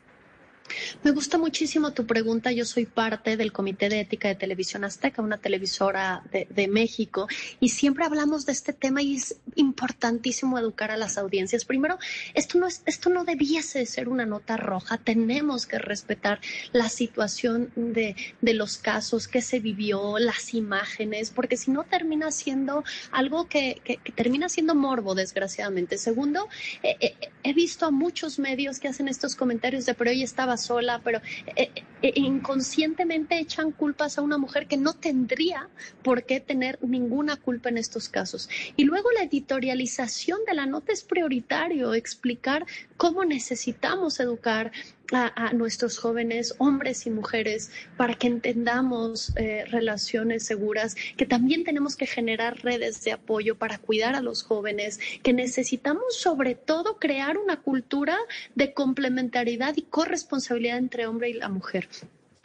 Me 1.04 1.12
gusta 1.12 1.38
muchísimo 1.38 1.92
tu 1.92 2.06
pregunta. 2.06 2.52
Yo 2.52 2.66
soy 2.66 2.86
parte 2.86 3.38
del 3.38 3.52
Comité 3.52 3.90
de 3.90 4.00
Ética 4.00 4.28
de 4.28 4.36
Televisión 4.36 4.84
Azteca, 4.84 5.22
una 5.22 5.38
televisora 5.38 6.24
de, 6.32 6.68
México, 6.68 7.28
y 7.60 7.70
siempre 7.70 8.06
hablamos 8.06 8.46
de 8.46 8.52
este 8.52 8.74
tema 8.74 9.02
y 9.02 9.16
es 9.16 9.38
importantísimo 9.56 10.58
educar 10.58 10.90
a 10.90 10.98
las 10.98 11.18
audiencias. 11.18 11.64
Primero, 11.64 12.00
esto 12.34 12.58
no, 12.58 12.68
es, 12.68 12.82
esto 12.86 13.10
no 13.10 13.24
debiese 13.24 13.86
ser 13.86 14.10
una 14.10 14.26
nota 14.26 14.58
roja. 14.58 14.98
Tenemos 14.98 15.68
que 15.68 15.78
respetar 15.78 16.40
la 16.72 16.90
situación 16.90 17.72
de, 17.76 18.16
los 18.42 18.78
casos 18.78 19.28
que 19.28 19.42
se 19.42 19.60
vivió, 19.60 20.18
las 20.18 20.54
imágenes, 20.54 21.30
porque 21.30 21.58
si 21.58 21.72
no 21.72 21.84
termina 21.84 22.32
siendo 22.32 22.84
algo 23.12 23.48
que, 23.48 24.00
termina 24.16 24.50
siendo 24.50 24.74
morbo, 24.74 25.14
desgraciadamente. 25.14 25.98
Segundo, 25.98 26.50
he 26.82 27.54
visto 27.54 27.86
a 27.86 27.92
muchos 27.92 28.40
medios 28.40 28.80
que 28.80 28.88
hacen 28.88 29.08
estos 29.08 29.36
comentarios 29.36 29.86
de, 29.86 29.94
pero 29.94 30.10
hoy 30.10 30.24
estaba 30.24 30.55
sola, 30.58 31.02
pero 31.04 31.22
eh, 31.56 31.72
eh, 32.02 32.12
inconscientemente 32.16 33.38
echan 33.40 33.72
culpas 33.72 34.18
a 34.18 34.22
una 34.22 34.38
mujer 34.38 34.68
que 34.68 34.78
no 34.78 34.94
tendría 34.94 35.70
por 36.04 36.24
qué 36.24 36.40
tener 36.40 36.78
ninguna 36.82 37.38
culpa 37.38 37.70
en 37.70 37.78
estos 37.78 38.10
casos. 38.10 38.50
Y 38.76 38.84
luego 38.84 39.12
la 39.12 39.24
editorialización 39.24 40.40
de 40.48 40.54
la 40.54 40.66
nota 40.66 40.94
es 40.94 41.04
prioritario, 41.04 41.94
explicar 41.94 42.66
cómo 42.98 43.26
necesitamos 43.26 44.20
educar 44.20 44.72
a, 45.12 45.54
nuestros 45.54 45.98
jóvenes, 45.98 46.56
hombres 46.58 47.06
y 47.06 47.10
mujeres, 47.10 47.72
para 47.98 48.16
que 48.16 48.28
entendamos 48.28 49.34
eh, 49.36 49.66
relaciones 49.68 50.46
seguras, 50.46 50.96
que 51.18 51.26
también 51.26 51.64
tenemos 51.64 51.96
que 51.96 52.06
generar 52.06 52.64
redes 52.64 53.04
de 53.04 53.12
apoyo 53.12 53.58
para 53.58 53.78
cuidar 53.78 54.16
a 54.16 54.22
los 54.22 54.44
jóvenes, 54.44 55.00
que 55.24 55.34
necesitamos 55.34 56.18
sobre 56.18 56.56
todo 56.56 56.98
crear 56.98 57.38
una 57.38 57.58
cultura 57.62 58.18
de 58.56 58.74
complementariedad 58.74 59.76
y 59.76 59.84
corresponsabilidad 59.84 60.78
entre 60.78 61.08
hombre 61.08 61.30
y 61.30 61.34
la 61.34 61.50
mujer. 61.50 61.88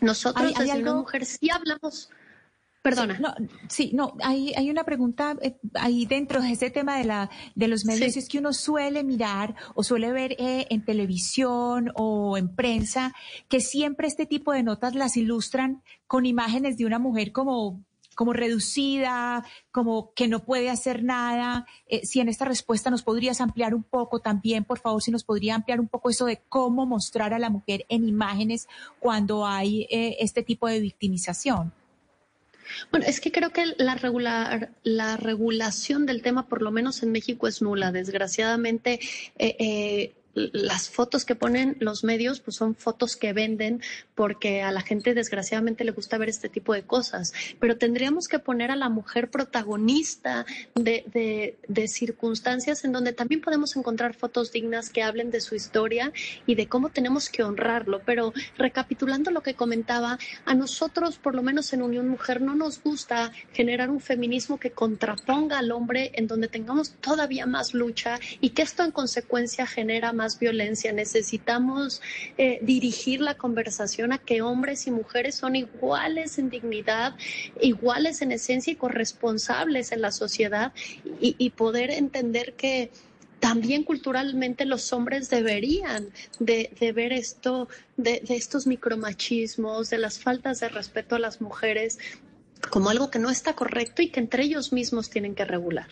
Nosotros 0.01 0.55
desde 0.59 0.81
una 0.81 0.95
mujer 0.95 1.27
sí 1.27 1.51
hablamos 1.51 2.11
Perdona. 2.83 3.15
Sí, 3.17 3.21
no, 3.21 3.35
sí, 3.69 3.91
no 3.93 4.17
hay, 4.23 4.55
hay 4.55 4.71
una 4.71 4.85
pregunta 4.85 5.37
eh, 5.43 5.59
ahí 5.75 6.07
dentro 6.07 6.41
de 6.41 6.53
ese 6.53 6.71
tema 6.71 6.97
de, 6.97 7.05
la, 7.05 7.31
de 7.55 7.69
los 7.69 7.85
medios, 7.85 8.17
es 8.17 8.27
que 8.27 8.39
uno 8.39 8.55
suele 8.55 9.05
mirar 9.05 9.55
o 9.75 9.83
suele 9.83 10.11
ver 10.13 10.33
eh, 10.39 10.67
en 10.71 10.83
televisión 10.83 11.93
o 11.95 12.39
en 12.39 12.55
prensa 12.55 13.13
que 13.49 13.61
siempre 13.61 14.09
este 14.09 14.25
tipo 14.25 14.53
de 14.53 14.63
notas 14.63 14.95
las 14.95 15.19
ilustran 15.19 15.83
con 16.07 16.25
imágenes 16.25 16.79
de 16.79 16.87
una 16.87 16.99
mujer 16.99 17.33
como 17.33 17.85
como 18.17 18.33
reducida, 18.35 19.47
como 19.71 20.13
que 20.13 20.29
no 20.29 20.41
puede 20.41 20.69
hacer 20.69 21.03
nada. 21.03 21.65
Eh, 21.87 22.05
si 22.05 22.21
en 22.21 22.29
esta 22.29 22.45
respuesta 22.45 22.91
nos 22.91 23.03
podrías 23.03 23.41
ampliar 23.41 23.75
un 23.75 23.83
poco 23.83 24.21
también, 24.21 24.65
por 24.65 24.79
favor, 24.79 25.03
si 25.03 25.11
nos 25.11 25.25
podría 25.25 25.55
ampliar 25.55 25.81
un 25.81 25.89
poco 25.89 26.11
eso 26.11 26.27
de 26.27 26.43
cómo 26.49 26.85
mostrar 26.85 27.33
a 27.33 27.39
la 27.39 27.49
mujer 27.49 27.87
en 27.89 28.07
imágenes 28.07 28.69
cuando 28.99 29.47
hay 29.47 29.87
este 29.91 30.43
tipo 30.43 30.67
de 30.67 30.81
victimización. 30.81 31.73
Bueno, 32.91 33.07
es 33.07 33.21
que 33.21 33.33
creo 33.33 33.51
que 33.51 33.75
la, 33.79 33.95
regular, 33.95 34.71
la 34.83 35.17
regulación 35.17 36.07
del 36.07 36.23
tema, 36.23 36.49
por 36.49 36.63
lo 36.63 36.71
menos 36.71 37.03
en 37.03 37.13
México, 37.13 37.49
es 37.49 37.63
nula. 37.63 37.93
Desgraciadamente, 37.93 39.01
eh, 39.39 39.57
eh, 39.59 40.13
las 40.35 40.89
fotos 40.89 41.25
que 41.25 41.35
ponen 41.35 41.77
los 41.81 42.05
medios 42.05 42.41
pues 42.41 42.57
son 42.57 42.75
fotos 42.75 43.17
que 43.17 43.33
venden 43.33 43.83
porque 44.15 44.63
a 44.63 44.71
la 44.71 44.81
gente 44.81 45.15
desgraciadamente 45.15 45.85
le 45.85 45.93
gusta 45.93 46.19
ver 46.19 46.29
este 46.29 46.49
tipo 46.49 46.75
de 46.75 46.83
cosas, 46.83 47.33
pero 47.59 47.77
tendríamos 47.77 48.29
que 48.29 48.39
poner 48.39 48.71
a 48.71 48.77
la 48.77 48.89
mujer 48.89 49.31
protagonista 49.31 50.47
de, 50.75 51.57
de, 51.67 51.89
circunstancias 51.89 52.85
en 52.85 52.93
donde 52.93 53.13
también 53.13 53.41
podemos 53.41 53.75
encontrar 53.77 54.15
fotos 54.15 54.53
dignas 54.53 54.91
que 54.91 55.03
hablen 55.03 55.31
de 55.31 55.41
su 55.41 55.55
historia 55.55 56.13
y 56.47 56.55
de 56.55 56.69
cómo 56.69 56.91
tenemos 56.91 57.29
que 57.29 57.43
honrarlo. 57.43 58.03
Pero 58.05 58.33
recapitulando 58.57 59.31
lo 59.31 59.43
que 59.43 59.55
comentaba, 59.55 60.19
a 60.45 60.55
nosotros, 60.55 61.19
por 61.19 61.35
lo 61.35 61.43
menos 61.43 61.73
en 61.73 61.83
Unión 61.83 62.09
Mujer, 62.09 62.41
no 62.41 62.55
nos 62.55 62.83
gusta 62.83 63.33
generar 63.53 63.91
un 63.91 64.01
feminismo 64.01 64.61
que 64.61 64.71
contraponga 64.71 65.59
al 65.59 65.73
hombre 65.73 66.13
en 66.15 66.27
donde 66.27 66.49
tengamos 66.49 66.93
todavía 67.01 67.47
más 67.47 67.75
lucha 67.75 68.19
y 68.41 68.51
que 68.51 68.63
esto 68.63 68.85
en 68.85 68.93
consecuencia 68.93 69.67
genera 69.67 70.13
más 70.21 70.39
violencia. 70.39 70.93
Necesitamos 70.93 72.03
eh, 72.37 72.59
dirigir 72.61 73.23
la 73.23 73.39
conversación 73.39 74.13
a 74.13 74.19
que 74.19 74.43
hombres 74.43 74.87
y 74.87 74.91
mujeres 74.91 75.35
son 75.35 75.57
iguales 75.57 76.39
en 76.39 76.51
dignidad, 76.51 77.15
iguales 77.63 78.21
en 78.21 78.33
esencia 78.33 78.75
y 78.75 78.77
corresponsables 78.77 79.93
en 79.93 80.03
la 80.03 80.13
sociedad 80.13 80.75
y, 81.21 81.51
poder 81.51 81.91
entender 81.91 82.53
que 82.53 82.91
también 83.41 83.83
culturalmente 83.85 84.67
los 84.67 84.93
hombres 84.93 85.31
deberían 85.31 86.11
de, 86.39 86.93
ver 86.95 87.13
esto, 87.13 87.69
de, 87.97 88.21
de, 88.27 88.37
estos 88.37 88.67
micromachismos, 88.67 89.89
de 89.89 89.99
las 89.99 90.19
faltas 90.19 90.61
de 90.61 90.69
respeto 90.69 91.17
a 91.17 91.19
las 91.19 91.41
mujeres, 91.41 91.99
como 92.69 92.91
algo 92.91 93.11
que 93.11 93.19
no 93.19 93.31
está 93.31 93.55
correcto 93.55 94.03
y 94.03 94.11
que 94.11 94.21
entre 94.21 94.45
ellos 94.45 94.73
mismos 94.73 95.09
tienen 95.09 95.35
que 95.35 95.45
regular. 95.47 95.89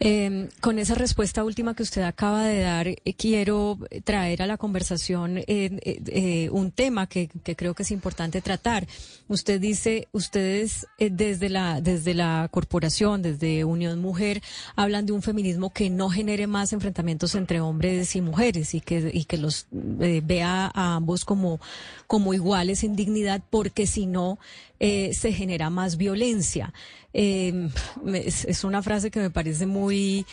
Eh, 0.00 0.48
con 0.60 0.78
esa 0.78 0.94
respuesta 0.94 1.44
última 1.44 1.74
que 1.74 1.82
usted 1.82 2.02
acaba 2.02 2.44
de 2.44 2.60
dar, 2.60 2.88
eh, 2.88 2.98
quiero 3.16 3.78
traer 4.04 4.42
a 4.42 4.46
la 4.46 4.56
conversación 4.56 5.38
eh, 5.38 5.44
eh, 5.46 6.48
un 6.50 6.72
tema 6.72 7.06
que, 7.06 7.28
que, 7.28 7.54
creo 7.56 7.74
que 7.74 7.82
es 7.82 7.90
importante 7.90 8.40
tratar. 8.40 8.86
Usted 9.28 9.60
dice, 9.60 10.08
ustedes 10.12 10.86
desde 10.98 11.48
la 11.48 11.80
desde 11.80 12.14
la 12.14 12.48
corporación, 12.50 13.22
desde 13.22 13.64
Unión 13.64 14.00
Mujer, 14.00 14.42
hablan 14.76 15.06
de 15.06 15.12
un 15.12 15.22
feminismo 15.22 15.70
que 15.70 15.90
no 15.90 16.08
genere 16.08 16.46
más 16.46 16.72
enfrentamientos 16.72 17.34
entre 17.34 17.60
hombres 17.60 18.16
y 18.16 18.20
mujeres 18.20 18.74
y 18.74 18.80
que 18.80 19.10
y 19.12 19.24
que 19.24 19.36
los 19.36 19.66
vea 19.70 20.70
a 20.74 20.94
ambos 20.96 21.24
como 21.24 21.60
como 22.06 22.34
iguales 22.34 22.82
en 22.84 22.96
dignidad, 22.96 23.42
porque 23.50 23.86
si 23.86 24.06
no 24.06 24.38
se 24.80 25.32
genera 25.32 25.70
más 25.70 25.96
violencia. 25.96 26.72
Eh, 27.12 27.68
es, 28.14 28.64
una 28.64 28.82
frase 28.82 29.10
que 29.10 29.20
me 29.20 29.30
parece 29.30 29.66
muy... 29.66 30.26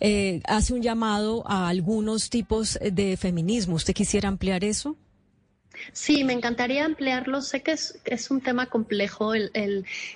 Eh, 0.00 0.40
hace 0.46 0.74
un 0.74 0.82
llamado 0.82 1.44
a 1.46 1.68
algunos 1.68 2.28
tipos 2.28 2.78
de 2.82 3.16
feminismo. 3.16 3.76
¿Usted 3.76 3.94
quisiera 3.94 4.28
ampliar 4.28 4.64
eso? 4.64 4.96
Sí, 5.92 6.24
me 6.24 6.32
encantaría 6.32 6.84
ampliarlo. 6.84 7.42
Sé 7.42 7.62
que 7.62 7.72
es, 7.72 8.30
un 8.30 8.40
tema 8.40 8.66
complejo. 8.66 9.34
El, 9.34 9.50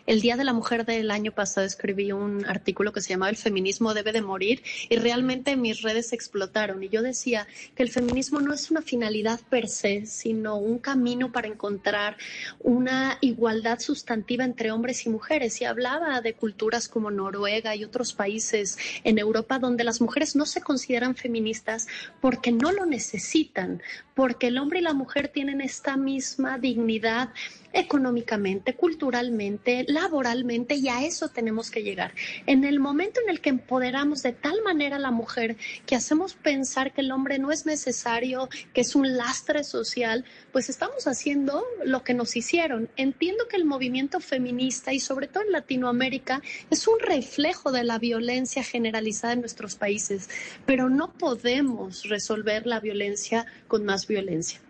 el, 0.06 0.20
Día 0.20 0.36
de 0.36 0.44
la 0.44 0.52
Mujer 0.52 0.86
del 0.86 1.10
año 1.10 1.32
pasado 1.32 1.66
escribí 1.66 2.12
un 2.12 2.46
artículo 2.46 2.92
que 2.92 3.00
se 3.00 3.10
llamaba 3.10 3.30
El 3.30 3.36
feminismo 3.36 3.94
debe 3.94 4.12
de 4.12 4.22
morir 4.22 4.62
y 4.88 4.96
realmente 4.96 5.56
mis 5.56 5.82
redes 5.82 6.12
explotaron. 6.12 6.82
Y 6.82 6.88
yo 6.88 7.02
decía 7.02 7.46
que 7.74 7.82
el 7.82 7.90
feminismo 7.90 8.40
no 8.40 8.54
es 8.54 8.70
una 8.70 8.82
finalidad 8.82 9.40
per 9.50 9.68
se, 9.68 10.06
sino 10.06 10.56
un 10.56 10.78
camino 10.78 11.32
para 11.32 11.48
encontrar 11.48 12.16
una 12.60 13.18
igualdad 13.20 13.80
sustantiva 13.80 14.44
entre 14.44 14.70
hombres 14.70 15.06
y 15.06 15.10
mujeres. 15.10 15.60
Y 15.60 15.64
hablaba 15.64 16.20
de 16.20 16.34
culturas 16.34 16.88
como 16.88 17.10
Noruega 17.10 17.74
y 17.74 17.84
otros 17.84 18.12
países 18.12 18.78
en 19.04 19.18
Europa 19.18 19.58
donde 19.58 19.84
las 19.84 20.00
mujeres 20.00 20.36
no 20.36 20.46
se 20.46 20.60
consideran 20.60 21.16
feministas 21.16 21.88
porque 22.20 22.52
no 22.52 22.72
lo 22.72 22.86
necesitan, 22.86 23.82
porque 24.16 24.46
el 24.46 24.56
hombre 24.56 24.78
y 24.78 24.82
la 24.82 24.94
mujer 24.94 25.28
tienen 25.28 25.60
esta 25.60 25.98
misma 25.98 26.58
dignidad 26.58 27.28
económicamente, 27.76 28.74
culturalmente, 28.74 29.84
laboralmente, 29.86 30.76
y 30.76 30.88
a 30.88 31.04
eso 31.04 31.28
tenemos 31.28 31.70
que 31.70 31.82
llegar. 31.82 32.14
En 32.46 32.64
el 32.64 32.80
momento 32.80 33.20
en 33.20 33.28
el 33.28 33.42
que 33.42 33.50
empoderamos 33.50 34.22
de 34.22 34.32
tal 34.32 34.62
manera 34.62 34.96
a 34.96 34.98
la 34.98 35.10
mujer 35.10 35.58
que 35.84 35.94
hacemos 35.94 36.32
pensar 36.34 36.94
que 36.94 37.02
el 37.02 37.12
hombre 37.12 37.38
no 37.38 37.52
es 37.52 37.66
necesario, 37.66 38.48
que 38.72 38.80
es 38.80 38.96
un 38.96 39.16
lastre 39.16 39.62
social, 39.62 40.24
pues 40.52 40.70
estamos 40.70 41.06
haciendo 41.06 41.64
lo 41.84 42.02
que 42.02 42.14
nos 42.14 42.34
hicieron. 42.34 42.88
Entiendo 42.96 43.46
que 43.46 43.56
el 43.56 43.66
movimiento 43.66 44.20
feminista 44.20 44.94
y 44.94 45.00
sobre 45.00 45.28
todo 45.28 45.44
en 45.44 45.52
Latinoamérica 45.52 46.40
es 46.70 46.88
un 46.88 46.98
reflejo 46.98 47.72
de 47.72 47.84
la 47.84 47.98
violencia 47.98 48.64
generalizada 48.64 49.34
en 49.34 49.40
nuestros 49.40 49.76
países, 49.76 50.30
pero 50.64 50.88
no 50.88 51.12
podemos 51.12 52.08
resolver 52.08 52.66
la 52.66 52.80
violencia 52.80 53.44
con 53.68 53.84
más 53.84 54.06
violencia. 54.06 54.60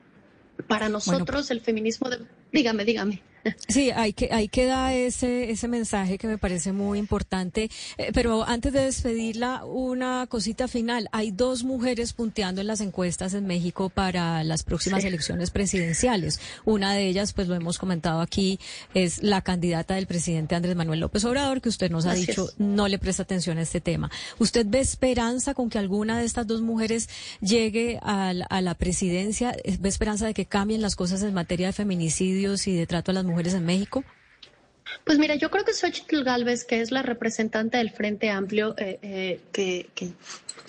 Para 0.66 0.88
nosotros 0.88 1.51
el 1.53 1.61
feminismo, 1.61 2.11
de... 2.11 2.19
dígame, 2.57 2.85
dígame. 2.85 3.23
Sí, 3.69 3.91
hay 3.91 4.13
que, 4.13 4.29
ahí 4.33 4.49
queda 4.49 4.95
ese, 4.95 5.51
ese 5.51 5.69
mensaje 5.69 6.19
que 6.19 6.27
me 6.27 6.39
parece 6.39 6.73
muy 6.73 6.99
importante. 6.99 7.71
Eh, 7.99 8.11
pero 8.13 8.45
antes 8.45 8.73
de 8.73 8.83
despedirla, 8.83 9.65
una 9.65 10.27
cosita 10.29 10.69
final. 10.69 11.09
Hay 11.13 11.31
dos 11.31 11.65
mujeres 11.65 12.13
punteando 12.13 12.61
en 12.61 12.67
las 12.67 12.81
encuestas 12.81 13.35
en 13.35 13.47
México 13.47 13.89
para 13.89 14.45
las 14.45 14.63
próximas 14.63 15.05
elecciones 15.05 15.51
presidenciales. 15.51 16.41
Una 16.65 16.95
de 16.95 17.07
ellas, 17.07 17.33
pues 17.33 17.49
lo 17.49 17.55
hemos 17.55 17.79
comentado 17.79 18.21
aquí, 18.21 18.59
es 18.95 19.23
la 19.23 19.41
candidata 19.43 19.95
del 19.95 20.07
presidente 20.07 20.55
Andrés 20.55 20.77
Manuel 20.77 21.01
López 21.01 21.25
Obrador, 21.25 21.61
que 21.61 21.69
usted 21.69 21.91
nos 21.91 22.07
ha 22.07 22.15
dicho 22.15 22.49
no 22.59 22.89
le 22.89 22.99
presta 22.99 23.23
atención 23.23 23.59
a 23.59 23.63
este 23.63 23.81
tema. 23.81 24.11
¿Usted 24.39 24.67
ve 24.69 24.81
esperanza 24.81 25.55
con 25.55 25.71
que 25.71 25.79
alguna 25.79 26.19
de 26.19 26.25
estas 26.25 26.47
dos 26.47 26.61
mujeres 26.61 27.09
llegue 27.41 27.99
a 28.03 28.27
a 28.49 28.61
la 28.61 28.75
presidencia? 28.75 29.55
¿Ve 29.81 29.89
esperanza 29.89 30.27
de 30.27 30.35
que 30.35 30.47
cambien 30.47 30.83
las 30.83 30.97
cosas 30.97 31.23
en 31.23 31.35
materia 31.35 31.69
de 31.69 31.73
feminicidios 31.73 32.67
y 32.67 32.75
de 32.75 32.87
trato 32.87 33.11
a 33.11 33.15
las 33.15 33.25
mujeres? 33.25 33.36
Mujeres 33.37 33.55
en 33.55 33.66
México? 33.66 34.03
Pues 35.05 35.18
mira, 35.18 35.35
yo 35.35 35.51
creo 35.51 35.64
que 35.64 35.72
Xochitl 35.72 36.22
Galvez, 36.22 36.64
que 36.64 36.81
es 36.81 36.90
la 36.90 37.03
representante 37.03 37.79
del 37.79 37.90
Frente 37.90 38.31
Amplio, 38.31 38.75
eh, 38.79 38.99
eh, 39.03 39.40
que, 39.53 39.88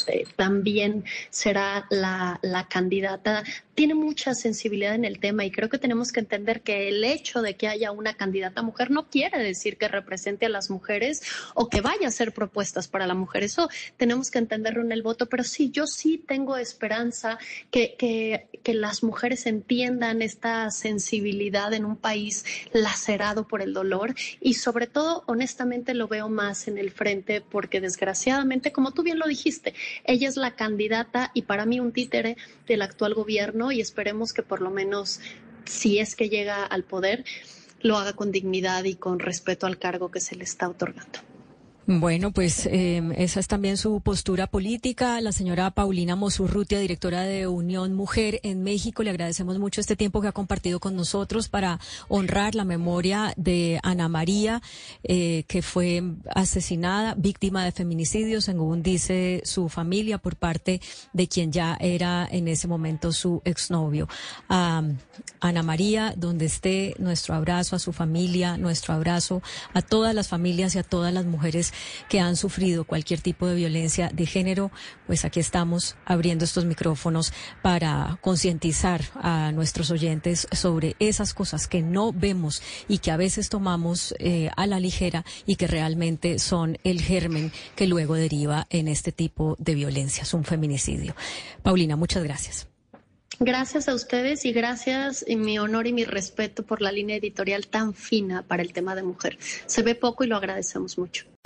eh, 0.07 0.25
también 0.35 1.03
será 1.29 1.85
la, 1.89 2.39
la, 2.41 2.67
candidata, 2.67 3.43
tiene 3.73 3.93
mucha 3.93 4.33
sensibilidad 4.33 4.95
en 4.95 5.05
el 5.05 5.19
tema 5.19 5.43
y 5.43 5.51
creo 5.51 5.69
que 5.69 5.77
tenemos 5.79 6.11
que 6.11 6.19
entender 6.19 6.61
que 6.61 6.87
el 6.87 7.03
hecho 7.03 7.41
de 7.41 7.55
que 7.55 7.67
haya 7.67 7.91
una 7.91 8.13
candidata 8.13 8.61
mujer 8.61 8.91
no 8.91 9.09
quiere 9.09 9.39
decir 9.39 9.77
que 9.77 9.87
represente 9.87 10.45
a 10.45 10.49
las 10.49 10.69
mujeres 10.69 11.21
o 11.55 11.67
que 11.69 11.81
vaya 11.81 12.05
a 12.05 12.09
hacer 12.09 12.31
propuestas 12.31 12.87
para 12.87 13.07
la 13.07 13.15
mujer. 13.15 13.43
Eso 13.43 13.69
tenemos 13.97 14.31
que 14.31 14.39
entenderlo 14.39 14.81
en 14.81 14.91
el 14.91 15.01
voto, 15.01 15.27
pero 15.27 15.43
sí, 15.43 15.71
yo 15.71 15.87
sí 15.87 16.23
tengo 16.27 16.57
esperanza 16.57 17.37
que, 17.71 17.95
que, 17.97 18.47
que 18.63 18.73
las 18.73 19.03
mujeres 19.03 19.45
entiendan 19.45 20.21
esta 20.21 20.69
sensibilidad 20.71 21.73
en 21.73 21.85
un 21.85 21.97
país 21.97 22.45
lacerado 22.71 23.47
por 23.47 23.61
el 23.61 23.73
dolor 23.73 24.06
y 24.39 24.55
sobre 24.55 24.87
todo, 24.87 25.23
honestamente, 25.27 25.93
lo 25.93 26.07
veo 26.07 26.29
más 26.29 26.67
en 26.67 26.77
el 26.77 26.91
frente 26.91 27.41
porque 27.41 27.81
desgraciadamente, 27.81 28.71
como 28.71 28.91
tú 28.91 29.03
bien 29.03 29.19
lo 29.19 29.27
dijiste, 29.27 29.73
ella 30.03 30.27
es 30.27 30.37
la 30.37 30.55
candidata 30.55 31.31
y 31.33 31.43
para 31.43 31.65
mí 31.65 31.79
un 31.79 31.91
títere 31.91 32.37
del 32.67 32.81
actual 32.81 33.13
gobierno 33.13 33.71
y 33.71 33.81
esperemos 33.81 34.33
que 34.33 34.43
por 34.43 34.61
lo 34.61 34.69
menos 34.69 35.19
si 35.65 35.99
es 35.99 36.15
que 36.15 36.29
llega 36.29 36.63
al 36.63 36.83
poder, 36.83 37.25
lo 37.81 37.97
haga 37.97 38.13
con 38.13 38.31
dignidad 38.31 38.83
y 38.85 38.95
con 38.95 39.19
respeto 39.19 39.67
al 39.67 39.77
cargo 39.77 40.09
que 40.09 40.19
se 40.19 40.35
le 40.35 40.43
está 40.43 40.67
otorgando. 40.69 41.19
Bueno, 41.89 42.33
pues 42.33 42.65
eh, 42.65 43.01
esa 43.15 43.39
es 43.39 43.47
también 43.47 43.77
su 43.77 44.01
postura 44.01 44.47
política. 44.47 45.21
La 45.21 45.31
señora 45.31 45.71
Paulina 45.71 46.17
Mosurrutia, 46.17 46.79
directora 46.79 47.21
de 47.21 47.47
Unión 47.47 47.93
Mujer 47.93 48.41
en 48.43 48.61
México, 48.61 49.03
le 49.03 49.09
agradecemos 49.09 49.57
mucho 49.57 49.79
este 49.79 49.95
tiempo 49.95 50.19
que 50.19 50.27
ha 50.27 50.33
compartido 50.33 50.81
con 50.81 50.97
nosotros 50.97 51.47
para 51.47 51.79
honrar 52.09 52.55
la 52.55 52.65
memoria 52.65 53.33
de 53.37 53.79
Ana 53.83 54.09
María, 54.09 54.61
eh, 55.03 55.45
que 55.47 55.61
fue 55.61 56.03
asesinada, 56.35 57.15
víctima 57.15 57.63
de 57.63 57.71
feminicidio, 57.71 58.41
según 58.41 58.83
dice 58.83 59.41
su 59.45 59.69
familia, 59.69 60.17
por 60.17 60.35
parte 60.35 60.81
de 61.13 61.27
quien 61.29 61.53
ya 61.53 61.77
era 61.79 62.27
en 62.29 62.49
ese 62.49 62.67
momento 62.67 63.13
su 63.13 63.41
exnovio. 63.45 64.09
Ana 64.49 65.63
María, 65.63 66.13
donde 66.17 66.47
esté, 66.47 66.95
nuestro 66.99 67.33
abrazo 67.33 67.77
a 67.77 67.79
su 67.79 67.93
familia, 67.93 68.57
nuestro 68.57 68.93
abrazo 68.93 69.41
a 69.73 69.81
todas 69.81 70.13
las 70.13 70.27
familias 70.27 70.75
y 70.75 70.79
a 70.79 70.83
todas 70.83 71.13
las 71.13 71.25
mujeres 71.25 71.71
que 72.09 72.19
han 72.19 72.35
sufrido 72.35 72.83
cualquier 72.83 73.21
tipo 73.21 73.47
de 73.47 73.55
violencia 73.55 74.09
de 74.13 74.25
género, 74.25 74.71
pues 75.05 75.25
aquí 75.25 75.39
estamos 75.39 75.95
abriendo 76.05 76.45
estos 76.45 76.65
micrófonos 76.65 77.33
para 77.61 78.17
concientizar 78.21 79.01
a 79.15 79.51
nuestros 79.51 79.91
oyentes 79.91 80.47
sobre 80.51 80.95
esas 80.99 81.33
cosas 81.33 81.67
que 81.67 81.81
no 81.81 82.13
vemos 82.13 82.61
y 82.87 82.99
que 82.99 83.11
a 83.11 83.17
veces 83.17 83.49
tomamos 83.49 84.13
eh, 84.19 84.49
a 84.55 84.67
la 84.67 84.79
ligera 84.79 85.25
y 85.45 85.55
que 85.55 85.67
realmente 85.67 86.39
son 86.39 86.77
el 86.83 87.01
germen 87.01 87.51
que 87.75 87.87
luego 87.87 88.15
deriva 88.15 88.67
en 88.69 88.87
este 88.87 89.11
tipo 89.11 89.55
de 89.59 89.75
violencias, 89.75 90.33
un 90.33 90.43
feminicidio. 90.43 91.15
Paulina, 91.63 91.95
muchas 91.95 92.23
gracias. 92.23 92.67
Gracias 93.39 93.87
a 93.87 93.93
ustedes 93.93 94.45
y 94.45 94.51
gracias 94.51 95.23
en 95.27 95.41
mi 95.41 95.59
honor 95.59 95.85
y 95.85 95.93
mi 95.93 96.05
respeto 96.05 96.63
por 96.63 96.81
la 96.81 96.91
línea 96.91 97.17
editorial 97.17 97.67
tan 97.67 97.93
fina 97.93 98.41
para 98.41 98.63
el 98.63 98.73
tema 98.73 98.95
de 98.95 99.03
mujer. 99.03 99.37
Se 99.67 99.83
ve 99.83 99.93
poco 99.93 100.23
y 100.23 100.27
lo 100.27 100.37
agradecemos 100.37 100.97
mucho. 100.97 101.25